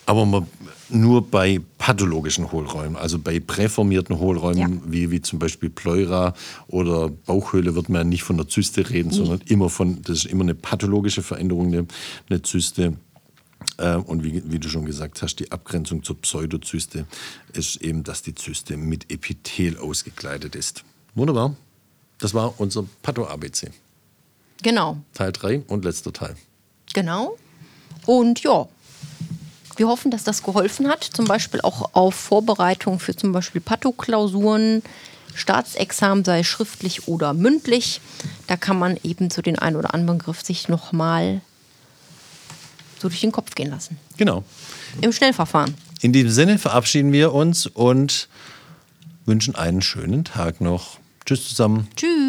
Aber 0.05 0.45
nur 0.89 1.29
bei 1.29 1.59
pathologischen 1.77 2.51
Hohlräumen, 2.51 2.95
also 2.95 3.19
bei 3.19 3.39
präformierten 3.39 4.19
Hohlräumen, 4.19 4.57
ja. 4.57 4.69
wie, 4.85 5.11
wie 5.11 5.21
zum 5.21 5.39
Beispiel 5.39 5.69
Pleura 5.69 6.33
oder 6.67 7.09
Bauchhöhle, 7.09 7.75
wird 7.75 7.89
man 7.89 8.07
nicht 8.07 8.23
von 8.23 8.37
der 8.37 8.47
Zyste 8.47 8.89
reden, 8.89 9.09
nee. 9.09 9.15
sondern 9.15 9.41
immer 9.47 9.69
von, 9.69 10.01
das 10.03 10.19
ist 10.19 10.25
immer 10.25 10.43
eine 10.43 10.55
pathologische 10.55 11.23
Veränderung, 11.23 11.67
eine, 11.67 11.87
eine 12.29 12.41
Zyste. 12.41 12.93
Äh, 13.77 13.95
und 13.95 14.23
wie, 14.23 14.43
wie, 14.45 14.59
du 14.59 14.69
schon 14.69 14.85
gesagt 14.85 15.21
hast, 15.21 15.35
die 15.37 15.51
Abgrenzung 15.51 16.03
zur 16.03 16.19
Pseudozyste 16.21 17.05
ist 17.53 17.77
eben, 17.77 18.03
dass 18.03 18.21
die 18.21 18.35
Zyste 18.35 18.77
mit 18.77 19.11
Epithel 19.11 19.77
ausgekleidet 19.77 20.55
ist. 20.55 20.83
Wunderbar. 21.15 21.55
Das 22.19 22.33
war 22.33 22.59
unser 22.59 22.85
Patho-ABC. 23.03 23.69
Genau. 24.63 24.97
Teil 25.13 25.31
3 25.31 25.63
und 25.67 25.85
letzter 25.85 26.11
Teil. 26.11 26.35
Genau. 26.93 27.37
Und 28.05 28.41
ja, 28.41 28.67
wir 29.75 29.87
hoffen, 29.87 30.09
dass 30.09 30.23
das 30.23 30.41
geholfen 30.41 30.87
hat, 30.87 31.03
zum 31.03 31.25
Beispiel 31.25 31.61
auch 31.61 31.93
auf 31.93 32.15
Vorbereitung 32.15 32.99
für 32.99 33.15
zum 33.15 33.31
Beispiel 33.31 33.61
Patho-Klausuren, 33.61 34.81
Staatsexamen, 35.35 36.25
sei 36.25 36.43
schriftlich 36.43 37.07
oder 37.07 37.33
mündlich. 37.33 38.01
Da 38.47 38.57
kann 38.57 38.79
man 38.79 38.97
eben 39.03 39.29
zu 39.29 39.43
den 39.43 39.59
einen 39.59 39.75
oder 39.75 39.93
anderen 39.93 40.17
Begriff 40.17 40.43
sich 40.43 40.67
nochmal 40.67 41.41
so 42.99 43.09
durch 43.09 43.21
den 43.21 43.31
Kopf 43.31 43.55
gehen 43.55 43.69
lassen. 43.69 43.97
Genau. 44.17 44.43
Im 45.01 45.11
Schnellverfahren. 45.11 45.75
In 46.01 46.13
diesem 46.13 46.31
Sinne 46.31 46.57
verabschieden 46.57 47.11
wir 47.11 47.33
uns 47.33 47.65
und 47.65 48.29
wünschen 49.25 49.55
einen 49.55 49.81
schönen 49.81 50.23
Tag 50.23 50.61
noch. 50.61 50.99
Tschüss 51.25 51.49
zusammen. 51.49 51.87
Tschüss. 51.95 52.26